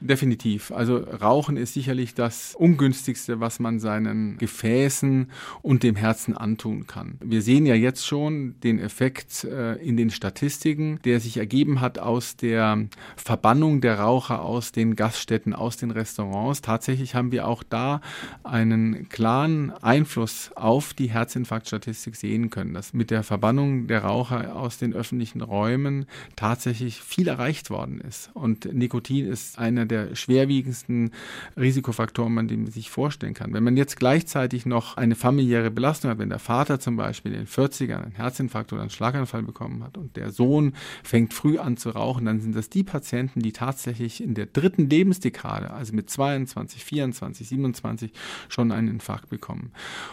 Definitiv. 0.00 0.70
Also 0.70 0.98
Rauchen 0.98 1.56
ist 1.56 1.74
sicherlich 1.74 2.14
das 2.14 2.54
ungünstigste, 2.54 3.40
was 3.40 3.58
man 3.58 3.80
seinen 3.80 4.36
Gefäßen 4.36 5.30
und 5.62 5.82
dem 5.82 5.96
Herzen 5.96 6.36
antun 6.36 6.86
kann. 6.86 7.18
Wir 7.24 7.40
sehen 7.40 7.64
ja 7.64 7.74
jetzt 7.74 8.06
schon 8.06 8.60
den 8.60 8.78
Effekt 8.78 9.44
äh, 9.44 9.76
in 9.76 9.93
den 9.96 10.10
Statistiken, 10.10 10.98
der 11.04 11.20
sich 11.20 11.36
ergeben 11.36 11.80
hat 11.80 11.98
aus 11.98 12.36
der 12.36 12.86
Verbannung 13.16 13.80
der 13.80 14.00
Raucher 14.00 14.42
aus 14.42 14.72
den 14.72 14.96
Gaststätten, 14.96 15.52
aus 15.52 15.76
den 15.76 15.90
Restaurants. 15.90 16.62
Tatsächlich 16.62 17.14
haben 17.14 17.32
wir 17.32 17.46
auch 17.46 17.62
da 17.62 18.00
einen 18.42 19.08
klaren 19.08 19.70
Einfluss 19.82 20.50
auf 20.54 20.94
die 20.94 21.10
Herzinfarktstatistik 21.10 22.16
sehen 22.16 22.50
können, 22.50 22.74
dass 22.74 22.92
mit 22.92 23.10
der 23.10 23.22
Verbannung 23.22 23.86
der 23.86 24.04
Raucher 24.04 24.56
aus 24.56 24.78
den 24.78 24.94
öffentlichen 24.94 25.40
Räumen 25.40 26.06
tatsächlich 26.36 27.00
viel 27.00 27.28
erreicht 27.28 27.70
worden 27.70 28.00
ist. 28.00 28.30
Und 28.34 28.72
Nikotin 28.72 29.26
ist 29.26 29.58
einer 29.58 29.86
der 29.86 30.14
schwerwiegendsten 30.14 31.12
Risikofaktoren, 31.56 32.32
man 32.32 32.48
den 32.48 32.66
sich 32.66 32.90
vorstellen 32.90 33.34
kann. 33.34 33.52
Wenn 33.52 33.64
man 33.64 33.76
jetzt 33.76 33.96
gleichzeitig 33.96 34.66
noch 34.66 34.96
eine 34.96 35.14
familiäre 35.14 35.70
Belastung 35.70 36.10
hat, 36.10 36.18
wenn 36.18 36.30
der 36.30 36.38
Vater 36.38 36.80
zum 36.80 36.96
Beispiel 36.96 37.32
in 37.32 37.40
den 37.40 37.46
40ern 37.46 38.02
einen 38.02 38.12
Herzinfarkt 38.12 38.72
oder 38.72 38.82
einen 38.82 38.90
Schlaganfall 38.90 39.42
bekommen 39.42 39.82
hat 39.82 39.83
und 39.96 40.16
der 40.16 40.30
Sohn 40.30 40.74
fängt 41.02 41.34
früh 41.34 41.58
an 41.58 41.76
zu 41.76 41.90
rauchen, 41.90 42.26
dann 42.26 42.40
sind 42.40 42.54
das 42.54 42.70
die 42.70 42.84
Patienten, 42.84 43.40
die 43.40 43.52
tatsächlich 43.52 44.22
in 44.22 44.34
der 44.34 44.46
dritten 44.46 44.88
Lebensdekade, 44.88 45.70
also 45.70 45.94
mit 45.94 46.10
22, 46.10 46.84
24, 46.84 47.48
27 47.48 48.12
schon 48.48 48.72
einen 48.72 48.88
Infarkt 48.88 49.28
bekommen. 49.30 49.72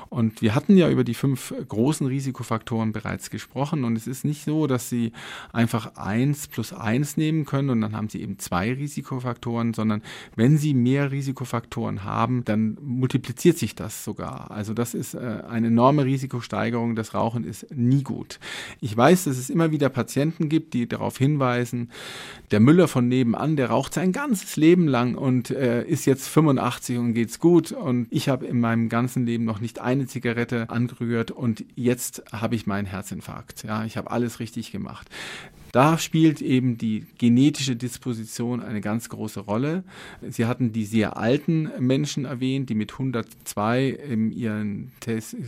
Und 0.10 0.41
wir 0.41 0.55
hatten 0.55 0.77
ja 0.77 0.89
über 0.89 1.03
die 1.03 1.13
fünf 1.13 1.53
großen 1.67 2.07
Risikofaktoren 2.07 2.91
bereits 2.91 3.29
gesprochen 3.29 3.84
und 3.84 3.95
es 3.95 4.07
ist 4.07 4.25
nicht 4.25 4.43
so, 4.43 4.67
dass 4.67 4.89
sie 4.89 5.12
einfach 5.53 5.95
eins 5.95 6.47
plus 6.47 6.73
eins 6.73 7.17
nehmen 7.17 7.45
können 7.45 7.69
und 7.69 7.81
dann 7.81 7.95
haben 7.95 8.10
sie 8.10 8.21
eben 8.21 8.39
zwei 8.39 8.73
Risikofaktoren, 8.73 9.73
sondern 9.73 10.01
wenn 10.36 10.57
sie 10.57 10.73
mehr 10.73 11.12
Risikofaktoren 11.12 12.03
haben, 12.03 12.43
dann 12.45 12.77
multipliziert 12.81 13.57
sich 13.57 13.75
das 13.75 14.03
sogar. 14.03 14.51
Also 14.51 14.73
das 14.73 14.93
ist 14.93 15.13
äh, 15.13 15.43
eine 15.47 15.67
enorme 15.67 16.05
Risikosteigerung. 16.05 16.95
Das 16.95 17.13
Rauchen 17.13 17.43
ist 17.43 17.67
nie 17.73 18.03
gut. 18.03 18.39
Ich 18.79 18.95
weiß, 18.95 19.25
dass 19.25 19.38
es 19.38 19.49
immer 19.49 19.61
wieder 19.69 19.89
Patienten 19.89 20.50
gibt, 20.50 20.74
die 20.74 20.88
darauf 20.88 21.19
hinweisen, 21.19 21.91
der 22.50 22.60
Müller 22.60 22.88
von 22.88 23.08
nebenan, 23.08 23.56
der 23.56 23.69
raucht 23.69 23.93
sein 23.93 24.12
ganzes 24.12 24.56
Leben 24.56 24.88
lang 24.88 25.13
und 25.13 25.52
äh, 25.52 25.84
ist 25.84 26.08
jetzt 26.08 26.28
85 26.28 26.97
und 26.97 27.13
geht's 27.13 27.39
gut 27.39 27.71
und 27.71 28.08
ich 28.10 28.28
habe 28.28 28.47
in 28.47 28.60
meinem 28.60 28.89
ganzen 28.89 29.28
Leben 29.28 29.45
noch 29.45 29.60
nicht 29.60 29.80
eine 29.80 30.08
Zigarette 30.08 30.67
angerührt 30.69 31.30
und 31.30 31.63
jetzt 31.76 32.24
habe 32.32 32.56
ich 32.56 32.65
meinen 32.65 32.88
Herzinfarkt. 32.88 33.63
Ja, 33.63 33.86
ich 33.86 33.97
habe 33.97 34.10
alles 34.10 34.39
richtig 34.39 34.71
gemacht. 34.71 35.08
Da 35.71 35.97
spielt 35.97 36.41
eben 36.41 36.77
die 36.77 37.05
genetische 37.17 37.75
Disposition 37.75 38.62
eine 38.62 38.81
ganz 38.81 39.10
große 39.10 39.39
Rolle. 39.39 39.84
Sie 40.27 40.45
hatten 40.45 40.73
die 40.73 40.86
sehr 40.86 41.17
alten 41.17 41.69
Menschen 41.79 42.25
erwähnt, 42.25 42.69
die 42.69 42.75
mit 42.75 42.91
102 42.91 43.89
in 43.89 44.31
ihren 44.31 44.91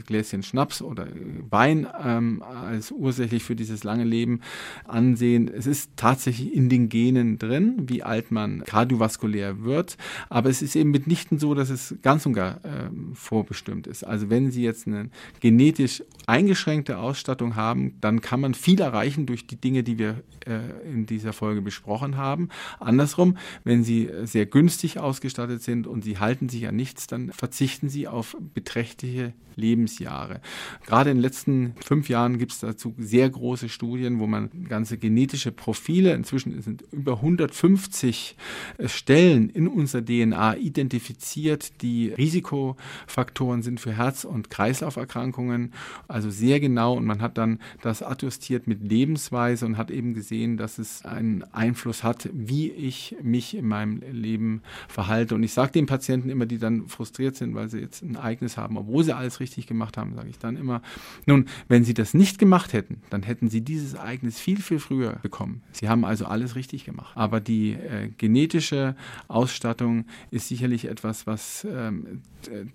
Gläschen 0.06 0.44
Schnaps 0.44 0.82
oder 0.82 1.08
Wein 1.50 1.88
ähm, 2.04 2.42
als 2.42 2.92
ursächlich 2.92 3.44
für 3.44 3.56
dieses 3.56 3.84
lange 3.84 4.06
Leben 4.06 4.42
ansehen. 4.86 5.50
Es 5.54 5.68
ist 5.68 5.92
tatsächlich 5.96 6.54
in 6.54 6.70
den 6.70 6.90
Genen 6.90 7.38
drin, 7.38 7.84
wie 7.88 8.04
alt 8.04 8.32
man 8.32 8.64
kardiovaskulär 8.64 9.64
wird, 9.64 9.98
aber 10.30 10.50
es 10.50 10.62
ist 10.62 10.76
eben 10.76 10.92
mitnichten 10.92 11.40
so, 11.40 11.54
dass 11.54 11.70
es 11.70 11.96
ganz 12.02 12.26
und 12.26 12.34
gar 12.34 12.64
äh, 12.64 12.90
vorbestimmt 13.14 13.88
ist. 13.88 14.04
Also 14.04 14.30
wenn 14.30 14.52
Sie 14.52 14.64
jetzt 14.64 14.88
eine 14.88 15.10
genetisch 15.40 16.04
eingeschränkte 16.28 16.98
Ausstattung 16.98 17.56
haben, 17.56 17.96
dann 18.00 18.22
kann 18.22 18.40
man 18.40 18.54
viel 18.54 18.80
erreichen 18.80 19.26
durch 19.26 19.48
die 19.48 19.58
Dinge, 19.58 19.84
die 19.84 19.98
wir 19.98 20.13
äh, 20.46 20.90
in 20.90 21.06
dieser 21.06 21.34
Folge 21.34 21.62
besprochen 21.62 22.18
haben. 22.18 22.50
Andersrum, 22.80 23.38
wenn 23.64 23.84
Sie 23.84 24.10
sehr 24.24 24.46
günstig 24.46 25.00
ausgestattet 25.00 25.62
sind 25.62 25.88
und 25.88 26.04
Sie 26.04 26.20
halten 26.20 26.50
sich 26.50 26.68
an 26.68 26.76
nichts, 26.76 27.08
dann 27.08 27.32
verzichten 27.32 27.90
Sie 27.90 28.08
auf 28.08 28.36
beträchtliche 28.54 29.34
Lebensjahre. 29.56 30.42
Gerade 30.86 31.12
in 31.12 31.18
den 31.18 31.22
letzten 31.22 31.76
fünf 31.84 32.10
Jahren 32.10 32.38
gibt 32.38 32.52
es 32.52 32.60
dazu 32.60 32.94
sehr 32.98 33.30
große 33.30 33.70
Studien, 33.70 34.20
wo 34.20 34.28
man 34.28 34.50
ganze 34.68 34.98
genetische 34.98 35.52
Profile, 35.52 36.14
inzwischen 36.14 36.62
sind 36.62 36.84
über 36.92 37.14
150 37.14 38.36
äh, 38.78 38.88
Stellen 38.88 39.50
in 39.50 39.68
unserer 39.68 40.04
DNA 40.04 40.58
identifiziert, 40.58 41.82
die 41.82 42.10
Risikofaktoren 42.10 43.62
sind 43.62 43.80
für 43.80 43.94
Herz- 43.94 44.26
und 44.26 44.50
Kreislauferkrankungen, 44.50 45.74
also 46.08 46.30
sehr 46.30 46.60
genau 46.60 46.94
und 46.94 47.06
man 47.06 47.22
hat 47.22 47.38
dann 47.38 47.60
das 47.82 48.04
adjustiert 48.04 48.68
mit 48.68 48.82
Lebensweise 48.84 49.66
und 49.66 49.78
hat 49.78 49.92
eben 49.92 50.03
eben 50.04 50.14
gesehen, 50.14 50.58
dass 50.58 50.80
es 50.80 51.06
einen 51.06 51.44
Einfluss 51.54 52.04
hat, 52.04 52.30
wie 52.34 52.70
ich 52.70 53.16
mich 53.22 53.56
in 53.56 53.66
meinem 53.66 54.02
Leben 54.12 54.62
verhalte. 54.90 55.34
Und 55.36 55.44
ich 55.44 55.54
sage 55.54 55.72
den 55.72 55.86
Patienten 55.86 56.30
immer, 56.30 56.46
die 56.46 56.58
dann 56.58 56.88
frustriert 56.88 57.38
sind, 57.38 57.56
weil 57.56 57.70
sie 57.70 57.80
jetzt 57.80 58.04
ein 58.04 58.16
Ereignis 58.16 58.58
haben, 58.58 58.78
obwohl 58.78 59.04
sie 59.04 59.16
alles 59.16 59.40
richtig 59.40 59.66
gemacht 59.66 59.98
haben, 59.98 60.14
sage 60.14 60.30
ich 60.30 60.40
dann 60.40 60.58
immer, 60.58 60.82
nun, 61.26 61.46
wenn 61.70 61.86
sie 61.86 61.94
das 61.94 62.14
nicht 62.14 62.38
gemacht 62.38 62.74
hätten, 62.74 63.02
dann 63.10 63.24
hätten 63.24 63.50
sie 63.50 63.62
dieses 63.62 63.94
Ereignis 63.94 64.40
viel, 64.40 64.58
viel 64.62 64.80
früher 64.80 65.14
bekommen. 65.22 65.62
Sie 65.72 65.88
haben 65.88 66.04
also 66.04 66.26
alles 66.26 66.56
richtig 66.56 66.84
gemacht. 66.84 67.14
Aber 67.16 67.40
die 67.40 67.72
äh, 67.72 68.10
genetische 68.18 68.96
Ausstattung 69.30 70.06
ist 70.32 70.50
sicherlich 70.50 70.86
etwas, 70.86 71.26
was 71.26 71.66
ähm, 71.70 72.22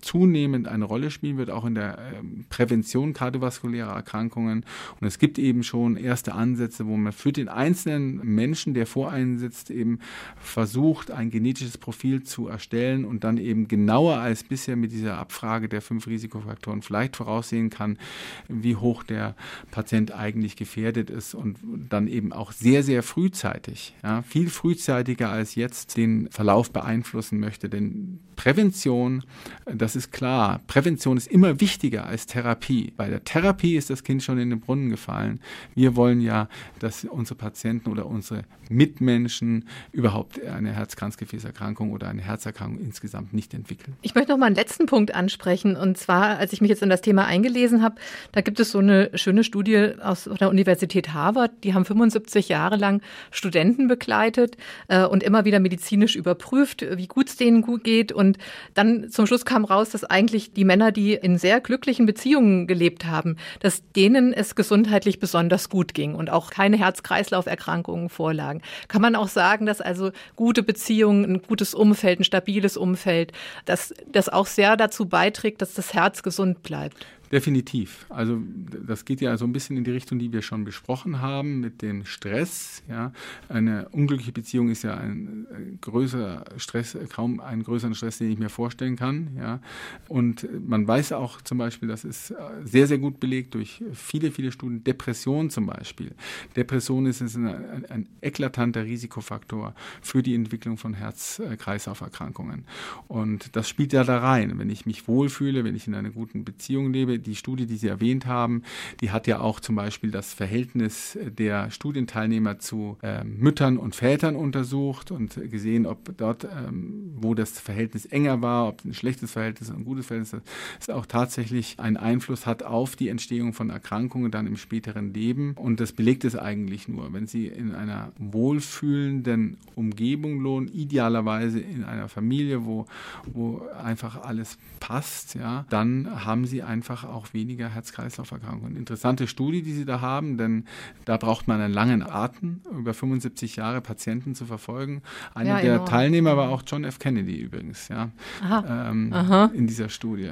zunehmend 0.01 0.69
eine 0.69 0.85
Rolle 0.85 1.11
spielen 1.11 1.37
wird, 1.37 1.51
auch 1.51 1.67
in 1.67 1.75
der 1.75 1.99
ähm, 1.99 2.47
Prävention 2.49 3.13
kardiovaskulärer 3.13 3.93
Erkrankungen. 3.93 4.65
Und 5.01 5.07
es 5.07 5.19
gibt 5.19 5.39
eben 5.39 5.63
schon 5.63 5.97
erste 5.97 6.35
Ansätze, 6.35 6.87
wo 6.87 6.97
man 6.97 7.13
für 7.19 7.33
den 7.33 7.49
einzelnen 7.49 8.19
Menschen, 8.25 8.75
der 8.75 8.87
vor 8.87 9.11
einem 9.11 9.39
sitzt, 9.39 9.71
eben 9.71 9.99
versucht, 10.41 11.11
ein 11.11 11.31
genetisches 11.31 11.77
Profil 11.77 12.23
zu 12.23 12.47
erstellen 12.47 13.05
und 13.05 13.25
dann 13.25 13.39
eben 13.39 13.67
genauer 13.67 14.19
als 14.19 14.45
bisher 14.45 14.77
mit 14.77 14.93
dieser 14.93 15.19
Abfrage 15.19 15.69
der 15.69 15.83
fünf 15.83 16.07
Risikofaktoren 16.07 16.81
vielleicht 16.81 17.17
voraussehen 17.17 17.71
kann, 17.71 17.99
wie 18.47 18.77
hoch 18.77 19.03
der 19.03 19.35
Patient 19.73 20.13
eigentlich 20.13 20.55
gefährdet 20.55 21.11
ist 21.11 21.35
und 21.35 21.59
dann 21.89 22.07
eben 22.07 22.33
auch 22.33 22.53
sehr, 22.53 22.85
sehr 22.85 23.03
frühzeitig, 23.03 23.97
ja, 24.05 24.23
viel 24.23 24.49
frühzeitiger 24.49 25.29
als 25.29 25.57
jetzt 25.57 25.97
den 25.97 26.31
Verlauf 26.31 26.71
beeinflussen 26.71 27.41
möchte. 27.41 27.69
Denn 27.69 28.21
Prävention, 28.37 29.25
das 29.67 29.97
ist 29.97 30.13
klar, 30.13 30.61
Prävention 30.69 31.17
ist 31.17 31.27
immer 31.27 31.61
wichtiger 31.61 32.07
als 32.07 32.27
Therapie. 32.27 32.93
Bei 32.97 33.09
der 33.11 33.25
Therapie 33.25 33.77
ist 33.77 33.91
das 33.91 34.05
Kind 34.05 34.23
schon 34.23 34.39
in 34.39 34.51
den 34.51 34.61
Brunnen 34.61 34.89
gefallen. 34.89 35.41
Wir 35.75 35.97
wollen 35.97 36.21
ja, 36.21 36.49
dass 36.79 37.08
unsere 37.09 37.37
Patienten 37.37 37.91
oder 37.91 38.07
unsere 38.07 38.43
Mitmenschen 38.69 39.69
überhaupt 39.93 40.43
eine 40.45 40.73
Herz-Kranzgefäßerkrankung 40.73 41.93
oder 41.93 42.09
eine 42.09 42.23
Herzerkrankung 42.23 42.81
insgesamt 42.81 43.33
nicht 43.33 43.55
entwickeln. 43.55 43.97
Ich 44.03 44.15
möchte 44.15 44.33
noch 44.33 44.39
mal 44.39 44.47
einen 44.47 44.57
letzten 44.57 44.87
Punkt 44.87 45.15
ansprechen. 45.15 45.77
Und 45.77 45.99
zwar, 45.99 46.39
als 46.39 46.53
ich 46.53 46.61
mich 46.61 46.69
jetzt 46.69 46.83
in 46.83 46.91
das 46.91 47.01
Thema 47.01 47.27
eingelesen 47.27 47.83
habe, 47.83 47.97
da 48.33 48.41
gibt 48.41 48.61
es 48.61 48.71
so 48.71 48.79
eine 48.79 49.11
schöne 49.15 49.45
Studie 49.45 49.93
aus 50.03 50.29
der 50.41 50.51
Universität 50.51 51.13
Harvard. 51.13 51.53
Die 51.65 51.75
haben 51.75 51.85
75 51.85 52.49
Jahre 52.49 52.77
lang 52.77 53.03
Studenten 53.31 53.89
begleitet 53.89 54.57
äh, 54.89 55.05
und 55.05 55.23
immer 55.23 55.45
wieder 55.45 55.61
medizinisch 55.61 56.17
überprüft, 56.17 56.85
wie 56.97 57.07
gut 57.07 57.29
es 57.29 57.37
denen 57.37 57.63
gut 57.63 57.85
geht. 57.85 58.13
Und 58.13 58.39
dann 58.75 59.11
zum 59.11 59.27
Schluss 59.27 59.45
kam 59.45 59.65
raus, 59.65 59.91
dass 59.91 60.05
eigentlich 60.05 60.53
die 60.53 60.65
Männer, 60.65 60.93
die 60.93 61.15
in 61.15 61.39
sehr 61.39 61.61
glücklichen 61.61 62.07
Beziehungen 62.07 62.67
gelebt 62.67 63.07
haben, 63.07 63.37
dass 63.61 63.83
denen 63.93 64.33
es 64.33 64.55
gesundheitlich 64.55 65.19
besonders 65.19 65.69
gut 65.69 65.95
ging 65.95 66.15
und 66.15 66.31
auch 66.31 66.51
keine 66.51 66.77
Herz-Kreislauf-Erkrankungen 66.99 68.09
vorlagen. 68.09 68.63
Kann 68.89 69.03
man 69.03 69.17
auch 69.17 69.29
sagen, 69.29 69.67
dass 69.67 69.81
also 69.81 70.11
gute 70.37 70.63
Beziehungen, 70.63 71.25
ein 71.25 71.43
gutes 71.43 71.75
Umfeld, 71.75 72.21
ein 72.21 72.25
stabiles 72.25 72.77
Umfeld, 72.77 73.33
dass 73.65 73.95
das 74.11 74.29
auch 74.29 74.47
sehr 74.47 74.77
dazu 74.77 75.07
beiträgt, 75.07 75.63
dass 75.63 75.75
das 75.75 75.95
Herz 75.95 76.23
gesund 76.23 76.63
bleibt? 76.63 77.07
Definitiv. 77.31 78.07
Also 78.09 78.41
das 78.87 79.05
geht 79.05 79.21
ja 79.21 79.37
so 79.37 79.45
ein 79.45 79.53
bisschen 79.53 79.77
in 79.77 79.85
die 79.85 79.91
Richtung, 79.91 80.19
die 80.19 80.33
wir 80.33 80.43
schon 80.43 80.65
besprochen 80.65 81.21
haben 81.21 81.61
mit 81.61 81.83
dem 81.83 82.05
Stress. 82.05 82.83
Ja, 82.89 83.13
eine 83.49 83.89
unglückliche 83.91 84.33
Beziehung 84.33 84.71
ist 84.71 84.83
ja 84.83 84.97
ein, 84.97 85.47
größerer 85.81 86.45
Stress, 86.57 86.97
kaum 87.11 87.41
einen 87.41 87.63
größeren 87.63 87.95
Stress, 87.95 88.19
den 88.19 88.31
ich 88.31 88.39
mir 88.39 88.49
vorstellen 88.49 88.97
kann. 88.97 89.31
Ja, 89.37 89.61
und 90.09 90.49
man 90.67 90.89
weiß 90.89 91.13
auch 91.13 91.43
zum 91.43 91.59
Beispiel, 91.59 91.89
das 91.89 92.05
ist 92.05 92.35
sehr 92.65 92.87
sehr 92.87 92.99
gut 92.99 93.21
belegt 93.21 93.55
durch 93.55 93.83
viele 93.93 94.31
viele 94.31 94.51
Studien. 94.51 94.83
Depression 94.85 95.51
zum 95.51 95.67
Beispiel. 95.67 96.13
Depression 96.57 97.07
ist 97.07 97.21
ein, 97.21 97.47
ein, 97.47 97.85
ein 97.87 98.09
eklatanter 98.23 98.85
Risikofaktor 98.85 99.75
für 100.01 100.23
die 100.23 100.35
Entwicklung 100.35 100.79
von 100.79 100.95
Herz-Kreislauf-Erkrankungen. 100.95 102.65
Und 103.07 103.55
das 103.57 103.69
spielt 103.69 103.93
ja 103.93 104.05
da 104.05 104.19
rein. 104.19 104.59
Wenn 104.59 104.71
ich 104.71 104.87
mich 104.87 105.09
wohlfühle, 105.09 105.65
wenn 105.65 105.77
ich 105.77 105.87
in 105.87 105.95
einer 105.95 106.11
guten 106.11 106.45
Beziehung 106.45 106.93
lebe, 106.93 107.18
die 107.19 107.35
Studie, 107.35 107.67
die 107.67 107.77
Sie 107.77 107.89
erwähnt 107.89 108.27
haben, 108.27 108.63
die 109.01 109.11
hat 109.11 109.27
ja 109.27 109.41
auch 109.41 109.61
zum 109.61 109.75
Beispiel 109.75 110.11
das 110.11 110.33
Verhältnis 110.33 111.19
der 111.23 111.71
Studienteilnehmer 111.71 112.59
zu 112.59 112.99
äh, 113.03 113.25
Müttern 113.25 113.77
und 113.77 113.95
Vätern 113.95 114.37
untersucht 114.37 115.11
und 115.11 115.39
gesehen, 115.51 115.87
ob 115.87 116.17
dort, 116.17 116.45
ähm, 116.45 117.13
wo 117.17 117.35
das 117.35 117.61
Verhältnis 117.61 118.07
enger 118.07 118.43
war, 118.43 118.69
ob 118.69 118.85
ein 118.85 118.95
schlechtes 118.95 119.33
Verhältnis, 119.33 119.71
ein 119.71 119.85
gutes 119.85 120.07
Verhältnis, 120.07 120.43
es 120.81 120.91
auch 120.91 121.07
tatsächlich 121.07 121.79
einen 121.79 121.97
Einfluss 121.97 122.47
hat 122.47 122.63
auf 122.63 122.97
die 122.97 123.09
Entstehung 123.09 123.53
von 123.53 123.71
Erkrankungen 123.71 124.31
dann 124.31 124.47
im 124.47 124.57
späteren 124.57 125.13
Leben. 125.13 125.55
Und 125.57 125.81
das 125.81 125.93
belegt 125.93 126.25
es 126.25 126.37
eigentlich 126.37 126.89
nur. 126.89 127.13
Wenn 127.13 127.27
Sie 127.27 127.47
in 127.47 127.75
einer 127.75 128.13
wohlfühlenden 128.19 129.59
Umgebung 129.75 130.41
lohnen, 130.41 130.69
idealerweise 130.69 131.61
in 131.61 131.85
einer 131.85 132.09
Familie, 132.09 132.65
wo, 132.65 132.87
wo 133.27 133.63
einfach 133.83 134.23
alles 134.23 134.59
passt, 134.81 135.35
ja, 135.35 135.67
dann 135.71 136.25
haben 136.25 136.47
Sie 136.47 136.63
einfach 136.63 137.05
auch 137.09 137.33
weniger 137.33 137.69
Herz-Kreislauf-Erkrankungen. 137.69 138.77
Interessante 138.77 139.27
Studie, 139.27 139.63
die 139.63 139.73
Sie 139.73 139.85
da 139.85 140.01
haben, 140.01 140.39
denn 140.39 140.65
da 141.05 141.17
braucht 141.17 141.49
man 141.49 141.61
einen 141.61 141.75
langen 141.75 142.03
Atem, 142.03 142.61
über 142.71 142.95
75 142.95 143.57
Jahre 143.57 143.81
Patienten 143.81 144.35
zu 144.35 144.47
verfolgen. 144.47 145.03
Einer 145.35 145.57
ja, 145.57 145.61
der 145.61 145.75
enorm. 145.75 145.89
Teilnehmer 145.89 146.37
war 146.37 146.51
auch 146.51 146.63
John 146.67 146.85
F. 146.85 146.99
Kennedy 146.99 147.37
übrigens, 147.37 147.89
ja, 147.89 148.11
Aha. 148.43 148.91
Ähm, 148.91 149.13
Aha. 149.13 149.51
in 149.55 149.67
dieser 149.67 149.89
Studie. 149.89 150.31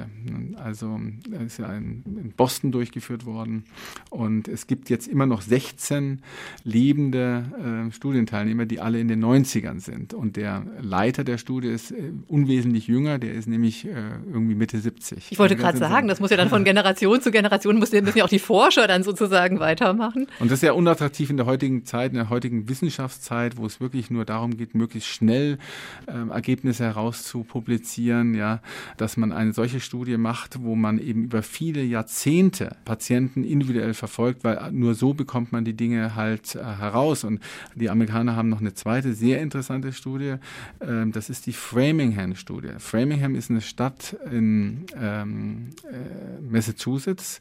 Also 0.55 0.99
er 1.31 1.41
ist 1.41 1.59
ja 1.59 1.73
in 1.73 2.33
Boston 2.35 2.71
durchgeführt 2.71 3.25
worden 3.25 3.65
und 4.09 4.47
es 4.47 4.67
gibt 4.67 4.89
jetzt 4.89 5.07
immer 5.07 5.25
noch 5.25 5.41
16 5.41 6.21
lebende 6.63 7.87
äh, 7.87 7.91
Studienteilnehmer, 7.91 8.65
die 8.65 8.79
alle 8.79 8.99
in 8.99 9.07
den 9.07 9.23
90ern 9.23 9.79
sind. 9.79 10.13
Und 10.13 10.35
der 10.35 10.63
Leiter 10.81 11.23
der 11.23 11.37
Studie 11.37 11.69
ist 11.69 11.91
äh, 11.91 12.11
unwesentlich 12.27 12.87
jünger, 12.87 13.19
der 13.19 13.33
ist 13.33 13.47
nämlich 13.47 13.85
äh, 13.85 13.91
irgendwie 14.31 14.55
Mitte 14.55 14.79
70. 14.79 15.31
Ich 15.31 15.39
wollte 15.39 15.55
also 15.55 15.63
gerade 15.63 15.77
sagen, 15.77 16.07
das 16.07 16.19
muss 16.19 16.31
ja 16.31 16.37
dann 16.37 16.49
von 16.49 16.63
Generation 16.67 17.21
zu 17.21 17.31
Generation, 17.31 17.79
müssen 17.79 18.05
ja 18.13 18.25
auch 18.25 18.29
die 18.29 18.39
Forscher 18.39 18.87
dann 18.87 19.03
sozusagen 19.03 19.61
weitermachen. 19.61 20.27
Und 20.39 20.51
das 20.51 20.59
ist 20.59 20.63
ja 20.63 20.73
unattraktiv 20.73 21.29
in 21.29 21.37
der 21.37 21.45
heutigen 21.45 21.85
Zeit, 21.85 22.11
in 22.11 22.17
der 22.17 22.29
heutigen 22.29 22.67
Wissenschaftszeit, 22.67 23.55
wo 23.55 23.65
es 23.65 23.79
wirklich 23.79 24.09
nur 24.09 24.25
darum 24.25 24.57
geht, 24.57 24.75
möglichst 24.75 25.07
schnell 25.09 25.59
äh, 26.07 26.29
Ergebnisse 26.29 26.83
herauszupublizieren, 26.83 28.35
ja, 28.35 28.61
dass 28.97 29.15
man 29.15 29.31
eine 29.31 29.53
solche 29.53 29.79
Studie 29.79 30.17
macht, 30.17 30.61
wo 30.61 30.75
man 30.75 30.99
eben 30.99 31.23
über 31.23 31.41
viele 31.41 31.83
Jahrzehnte 31.83 32.75
Patienten 32.83 33.45
individuell 33.45 33.93
verfolgt, 33.93 34.43
weil 34.43 34.71
nur 34.73 34.93
so 34.93 35.13
bekommt 35.13 35.53
man 35.53 35.63
die 35.63 35.73
Dinge 35.73 36.15
halt 36.15 36.55
äh, 36.55 36.59
heraus. 36.59 37.23
Und 37.23 37.39
die 37.75 37.89
Amerikaner 37.89 38.35
haben 38.35 38.49
noch 38.49 38.59
eine 38.59 38.73
zweite 38.73 39.13
sehr 39.13 39.41
interessante 39.41 39.93
Studie, 39.93 40.35
ähm, 40.81 41.13
das 41.13 41.29
ist 41.29 41.45
die 41.45 41.53
Framingham-Studie. 41.53 42.73
Framingham 42.79 43.35
ist 43.35 43.49
eine 43.49 43.61
Stadt 43.61 44.17
in 44.29 44.85
ähm, 45.01 45.69
äh, 45.83 46.51
Massachusetts 46.57 47.39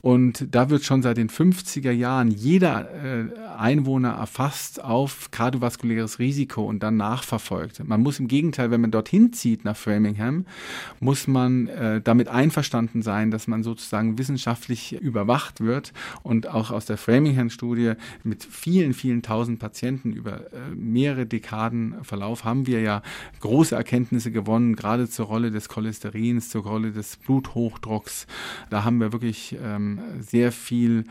und 0.00 0.48
da 0.50 0.68
wird 0.68 0.84
schon 0.84 1.00
seit 1.00 1.16
den 1.16 1.30
50er 1.30 1.90
Jahren 1.90 2.30
jeder 2.30 2.90
äh, 2.90 3.24
Einwohner 3.56 4.10
erfasst 4.10 4.82
auf 4.82 5.30
kardiovaskuläres 5.30 6.18
Risiko 6.18 6.64
und 6.64 6.82
dann 6.82 6.96
nachverfolgt. 6.96 7.86
Man 7.86 8.02
muss 8.02 8.20
im 8.20 8.28
Gegenteil, 8.28 8.70
wenn 8.70 8.80
man 8.80 8.90
dorthin 8.90 9.32
zieht 9.32 9.64
nach 9.64 9.76
Framingham, 9.76 10.46
muss 11.00 11.26
man 11.26 11.68
äh, 11.68 12.00
damit 12.02 12.28
einverstanden 12.28 13.02
sein, 13.02 13.30
dass 13.30 13.46
man 13.46 13.62
sozusagen 13.62 14.18
wissenschaftlich 14.18 14.92
überwacht 15.00 15.60
wird 15.60 15.92
und 16.22 16.48
auch 16.48 16.70
aus 16.70 16.86
der 16.86 16.96
Framingham-Studie 16.96 17.92
mit 18.22 18.44
vielen, 18.44 18.92
vielen 18.92 19.22
tausend 19.22 19.58
Patienten 19.58 20.12
über 20.12 20.52
äh, 20.52 20.74
mehrere 20.74 21.26
Dekaden 21.26 21.94
Verlauf 22.02 22.44
haben 22.44 22.66
wir 22.66 22.80
ja 22.80 23.02
große 23.40 23.74
Erkenntnisse 23.74 24.30
gewonnen, 24.30 24.76
gerade 24.76 25.08
zur 25.08 25.26
Rolle 25.26 25.50
des 25.50 25.68
Cholesterins, 25.68 26.48
zur 26.48 26.64
Rolle 26.64 26.92
des 26.92 27.16
Bluthochdrucks. 27.16 28.26
Da 28.70 28.84
haben 28.84 28.98
wir 28.98 29.12
wirklich 29.12 29.56
ähm, 29.62 30.00
sehr 30.20 30.52
viel 30.52 31.04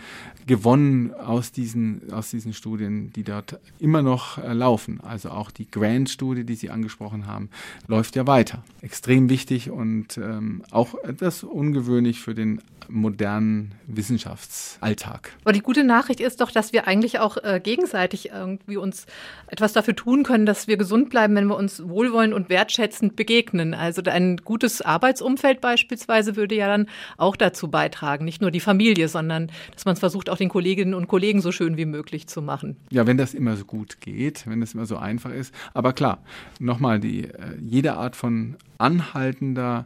gewonnen 0.48 1.14
aus 1.14 1.52
diesen, 1.52 2.12
aus 2.12 2.30
diesen 2.30 2.54
Studien, 2.54 3.12
die 3.14 3.24
dort 3.24 3.60
immer 3.80 4.02
noch 4.02 4.38
äh, 4.38 4.54
laufen. 4.54 5.00
Also 5.02 5.30
auch 5.30 5.52
die 5.52 5.70
Grant-Studie, 5.70 6.44
die 6.44 6.56
Sie 6.56 6.70
angesprochen 6.70 7.28
haben, 7.28 7.50
läuft 7.88 8.16
ja 8.16 8.28
weiter. 8.28 8.64
Extrem 8.82 9.30
wichtig 9.30 9.70
und 9.70 10.18
ähm, 10.18 10.64
auch 10.72 10.96
etwas 11.04 11.44
ungewöhnlich 11.44 12.20
für 12.20 12.34
den 12.34 12.62
modernen 12.90 13.74
Wissenschaftsalltag. 13.88 15.32
Aber 15.44 15.54
die 15.54 15.62
gute 15.62 15.84
Nachricht 15.84 16.20
ist 16.20 16.42
doch, 16.42 16.52
dass 16.52 16.74
wir 16.74 16.88
eigentlich 16.88 17.20
auch 17.20 17.38
äh, 17.38 17.60
gegenseitig 17.62 18.30
irgendwie 18.32 18.78
uns 18.78 19.06
etwas 19.48 19.74
dafür 19.74 19.96
tun 19.96 20.24
können, 20.24 20.46
dass 20.46 20.68
wir 20.68 20.78
gesund 20.78 21.10
bleiben, 21.10 21.36
wenn 21.36 21.48
wir 21.48 21.58
uns 21.58 21.88
wohlwollend 21.88 22.34
und 22.34 22.50
wertschätzend 22.50 23.16
begegnen. 23.16 23.74
Also 23.74 24.02
ein 24.04 24.38
gutes 24.38 24.82
Arbeitsumfeld 24.82 25.62
beispielsweise 25.62 26.36
würde 26.36 26.56
ja 26.56 26.68
dann 26.68 26.88
auch 27.18 27.33
dazu 27.36 27.70
beitragen, 27.70 28.26
nicht 28.26 28.42
nur 28.42 28.52
die 28.52 28.60
Familie, 28.60 29.08
sondern 29.08 29.52
dass 29.74 29.86
man 29.86 29.94
es 29.94 30.00
versucht, 30.00 30.30
auch 30.30 30.38
den 30.38 30.50
Kolleginnen 30.50 30.94
und 30.94 31.08
Kollegen 31.08 31.42
so 31.42 31.52
schön 31.52 31.78
wie 31.78 31.86
möglich 31.86 32.28
zu 32.28 32.42
machen. 32.42 32.78
Ja, 32.90 33.08
wenn 33.08 33.18
das 33.18 33.34
immer 33.34 33.56
so 33.56 33.66
gut 33.66 34.02
geht, 34.02 34.48
wenn 34.48 34.62
das 34.62 34.74
immer 34.74 34.86
so 34.86 34.98
einfach 34.98 35.32
ist. 35.32 35.54
Aber 35.74 35.94
klar, 35.94 36.24
nochmal, 36.60 37.00
die, 37.00 37.26
äh, 37.26 37.58
jede 37.62 37.94
Art 37.94 38.16
von 38.16 38.56
anhaltender 38.78 39.86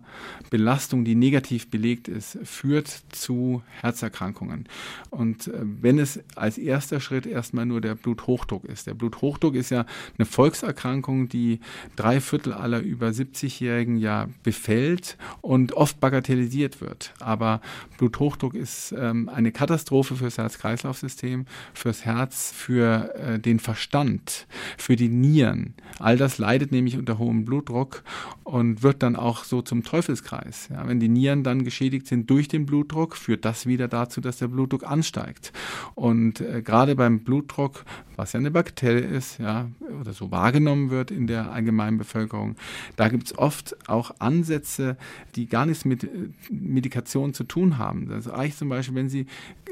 Belastung, 0.49 1.05
die 1.05 1.15
negativ 1.15 1.69
belegt 1.69 2.07
ist, 2.07 2.39
führt 2.43 2.87
zu 3.11 3.61
Herzerkrankungen. 3.81 4.67
Und 5.11 5.47
äh, 5.47 5.53
wenn 5.81 5.99
es 5.99 6.19
als 6.35 6.57
erster 6.57 6.99
Schritt 6.99 7.25
erstmal 7.25 7.65
nur 7.65 7.81
der 7.81 7.95
Bluthochdruck 7.95 8.65
ist. 8.65 8.87
Der 8.87 8.93
Bluthochdruck 8.93 9.55
ist 9.55 9.69
ja 9.69 9.85
eine 10.17 10.25
Volkserkrankung, 10.25 11.29
die 11.29 11.59
drei 11.95 12.19
Viertel 12.19 12.53
aller 12.53 12.79
über 12.79 13.07
70-Jährigen 13.07 13.97
ja 13.97 14.27
befällt 14.43 15.17
und 15.41 15.73
oft 15.73 15.99
bagatellisiert 15.99 16.81
wird. 16.81 17.13
Aber 17.19 17.36
Bluthochdruck 17.97 18.53
ist 18.53 18.93
ähm, 18.97 19.29
eine 19.29 19.51
Katastrophe 19.51 20.15
fürs 20.15 20.37
Herz-Kreislauf-System, 20.37 21.45
fürs 21.73 22.05
Herz, 22.05 22.51
für 22.55 23.13
äh, 23.15 23.39
den 23.39 23.59
Verstand, 23.59 24.47
für 24.77 24.95
die 24.95 25.09
Nieren. 25.09 25.73
All 25.99 26.17
das 26.17 26.37
leidet 26.37 26.71
nämlich 26.71 26.97
unter 26.97 27.17
hohem 27.17 27.45
Blutdruck 27.45 28.03
und 28.43 28.83
wird 28.83 29.03
dann 29.03 29.15
auch 29.15 29.43
so 29.43 29.61
zum 29.61 29.83
Teufelskreis. 29.83 30.69
Ja, 30.69 30.87
wenn 30.87 30.99
die 30.99 31.09
Nieren 31.09 31.43
dann 31.43 31.63
geschädigt 31.63 32.07
sind 32.07 32.29
durch 32.29 32.47
den 32.47 32.65
Blutdruck, 32.65 33.15
führt 33.15 33.45
das 33.45 33.65
wieder 33.65 33.87
dazu, 33.87 34.21
dass 34.21 34.37
der 34.37 34.47
Blutdruck 34.47 34.85
ansteigt. 34.85 35.51
Und 35.95 36.41
äh, 36.41 36.61
gerade 36.61 36.95
beim 36.95 37.19
Blutdruck, 37.19 37.83
was 38.15 38.33
ja 38.33 38.39
eine 38.39 38.51
Bakterie 38.51 38.99
ist, 39.01 39.39
ja, 39.39 39.69
oder 39.99 40.13
so 40.13 40.31
wahrgenommen 40.31 40.89
wird 40.89 41.11
in 41.11 41.27
der 41.27 41.51
allgemeinen 41.51 41.97
Bevölkerung, 41.97 42.55
da 42.95 43.09
gibt 43.09 43.27
es 43.27 43.37
oft 43.37 43.89
auch 43.89 44.11
Ansätze, 44.19 44.97
die 45.35 45.47
gar 45.47 45.65
nichts 45.65 45.85
mit 45.85 46.03
äh, 46.03 46.07
Medikation 47.17 47.33
zu 47.33 47.43
tun 47.43 47.77
haben. 47.77 48.07
Das 48.09 48.29
reicht 48.29 48.57
zum 48.57 48.69
Beispiel, 48.69 48.95
wenn 48.95 49.09
Sie 49.09 49.25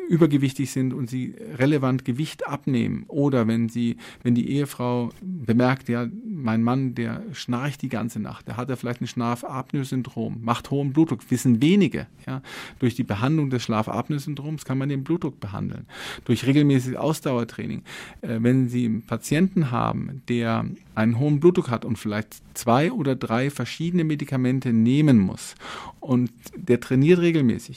übergewichtig 0.07 0.71
sind 0.71 0.93
und 0.93 1.09
sie 1.09 1.35
relevant 1.57 2.05
Gewicht 2.05 2.47
abnehmen 2.47 3.05
oder 3.07 3.47
wenn 3.47 3.69
sie, 3.69 3.97
wenn 4.23 4.35
die 4.35 4.49
Ehefrau 4.51 5.11
bemerkt, 5.21 5.89
ja, 5.89 6.07
mein 6.25 6.63
Mann, 6.63 6.95
der 6.95 7.23
schnarcht 7.33 7.81
die 7.81 7.89
ganze 7.89 8.19
Nacht, 8.19 8.47
der 8.47 8.57
hat 8.57 8.69
ja 8.69 8.75
vielleicht 8.75 9.01
ein 9.01 9.07
Schlafapnoe-Syndrom, 9.07 10.37
macht 10.41 10.71
hohen 10.71 10.93
Blutdruck, 10.93 11.29
wissen 11.29 11.61
wenige. 11.61 12.07
Ja. 12.25 12.41
Durch 12.79 12.95
die 12.95 13.03
Behandlung 13.03 13.49
des 13.49 13.63
Schlafapnoe-Syndroms 13.63 14.65
kann 14.65 14.77
man 14.77 14.89
den 14.89 15.03
Blutdruck 15.03 15.39
behandeln. 15.39 15.85
Durch 16.25 16.45
regelmäßiges 16.45 16.97
Ausdauertraining. 16.97 17.83
Äh, 18.21 18.37
wenn 18.41 18.69
Sie 18.69 18.85
einen 18.85 19.01
Patienten 19.01 19.71
haben, 19.71 20.21
der 20.29 20.65
einen 20.93 21.19
hohen 21.19 21.39
Blutdruck 21.39 21.69
hat 21.69 21.85
und 21.85 21.97
vielleicht 21.97 22.41
zwei 22.53 22.91
oder 22.91 23.15
drei 23.15 23.49
verschiedene 23.49 24.03
Medikamente 24.03 24.71
nehmen 24.71 25.19
muss 25.19 25.55
und 25.99 26.31
der 26.55 26.79
trainiert 26.79 27.19
regelmäßig, 27.19 27.34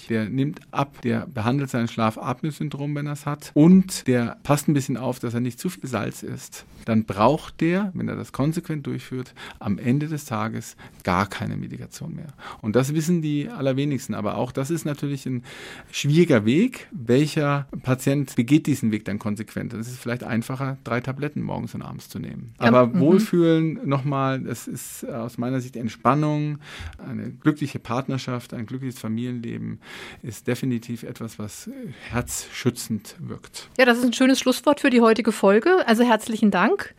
der 0.08 0.28
nimmt 0.28 0.60
ab, 0.70 1.00
der 1.02 1.26
behandelt 1.26 1.70
sein 1.70 1.88
Schlafapnoe-Syndrom, 1.88 2.94
wenn 2.94 3.06
er 3.06 3.12
es 3.12 3.26
hat 3.26 3.50
und 3.54 4.06
der 4.06 4.36
passt 4.42 4.68
ein 4.68 4.74
bisschen 4.74 4.96
auf, 4.96 5.18
dass 5.18 5.34
er 5.34 5.40
nicht 5.40 5.58
zu 5.58 5.68
viel 5.68 5.88
Salz 5.88 6.22
isst, 6.22 6.64
dann 6.84 7.04
braucht 7.04 7.60
der, 7.60 7.90
wenn 7.94 8.08
er 8.08 8.16
das 8.16 8.32
konsequent 8.32 8.86
durchführt, 8.86 9.34
am 9.58 9.78
Ende 9.78 10.06
des 10.06 10.24
Tages 10.24 10.76
gar 11.02 11.26
keine 11.26 11.56
Medikation 11.56 12.14
mehr. 12.14 12.32
Und 12.62 12.76
das 12.76 12.94
wissen 12.94 13.20
die 13.20 13.48
allerwenigsten, 13.48 14.14
aber 14.14 14.36
auch 14.36 14.52
das 14.52 14.70
ist 14.70 14.84
natürlich 14.84 15.26
ein 15.26 15.42
schwieriger 15.90 16.44
Weg. 16.44 16.88
Welcher 16.92 17.66
Patient 17.82 18.36
begeht 18.36 18.66
diesen 18.66 18.92
Weg 18.92 19.04
dann 19.04 19.18
konsequent? 19.18 19.74
Es 19.74 19.88
ist 19.88 19.98
vielleicht 19.98 20.24
einfacher, 20.24 20.78
drei 20.84 21.00
Tabletten 21.00 21.42
morgens 21.42 21.74
und 21.74 21.82
abends 21.82 22.08
zu 22.08 22.18
nehmen. 22.18 22.54
Ja, 22.60 22.68
aber 22.68 22.94
wo 22.98 23.08
Wohlfühlen 23.08 23.80
nochmal, 23.88 24.40
das 24.40 24.68
ist 24.68 25.08
aus 25.08 25.38
meiner 25.38 25.60
Sicht 25.60 25.76
Entspannung, 25.76 26.58
eine 26.98 27.30
glückliche 27.30 27.78
Partnerschaft, 27.78 28.52
ein 28.52 28.66
glückliches 28.66 28.98
Familienleben 28.98 29.47
ist 30.22 30.46
definitiv 30.46 31.02
etwas, 31.02 31.38
was 31.38 31.70
herzschützend 32.10 33.16
wirkt. 33.18 33.68
Ja, 33.78 33.84
das 33.84 33.98
ist 33.98 34.04
ein 34.04 34.12
schönes 34.12 34.38
Schlusswort 34.38 34.80
für 34.80 34.90
die 34.90 35.00
heutige 35.00 35.32
Folge. 35.32 35.86
Also 35.86 36.04
herzlichen 36.04 36.50
Dank. 36.50 36.94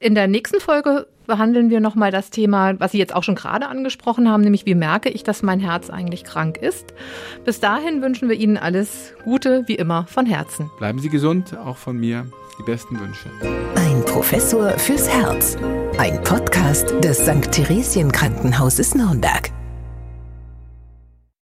In 0.00 0.14
der 0.14 0.28
nächsten 0.28 0.60
Folge 0.60 1.08
behandeln 1.26 1.70
wir 1.70 1.80
nochmal 1.80 2.10
das 2.10 2.30
Thema, 2.30 2.78
was 2.80 2.92
Sie 2.92 2.98
jetzt 2.98 3.14
auch 3.14 3.22
schon 3.22 3.34
gerade 3.34 3.68
angesprochen 3.68 4.28
haben, 4.28 4.42
nämlich 4.42 4.66
wie 4.66 4.74
merke 4.74 5.08
ich, 5.08 5.22
dass 5.22 5.42
mein 5.42 5.60
Herz 5.60 5.90
eigentlich 5.90 6.24
krank 6.24 6.56
ist. 6.56 6.94
Bis 7.44 7.60
dahin 7.60 8.02
wünschen 8.02 8.28
wir 8.28 8.36
Ihnen 8.36 8.56
alles 8.56 9.14
Gute, 9.24 9.64
wie 9.66 9.74
immer, 9.74 10.06
von 10.06 10.26
Herzen. 10.26 10.70
Bleiben 10.78 10.98
Sie 10.98 11.08
gesund, 11.08 11.56
auch 11.56 11.76
von 11.76 11.96
mir 11.96 12.26
die 12.58 12.62
besten 12.64 12.98
Wünsche. 12.98 13.28
Ein 13.76 14.04
Professor 14.04 14.70
fürs 14.78 15.08
Herz. 15.08 15.56
Ein 15.98 16.22
Podcast 16.22 16.92
des 17.02 17.18
St. 17.18 17.52
Theresien 17.52 18.10
Krankenhauses 18.10 18.94
Nürnberg. 18.94 19.50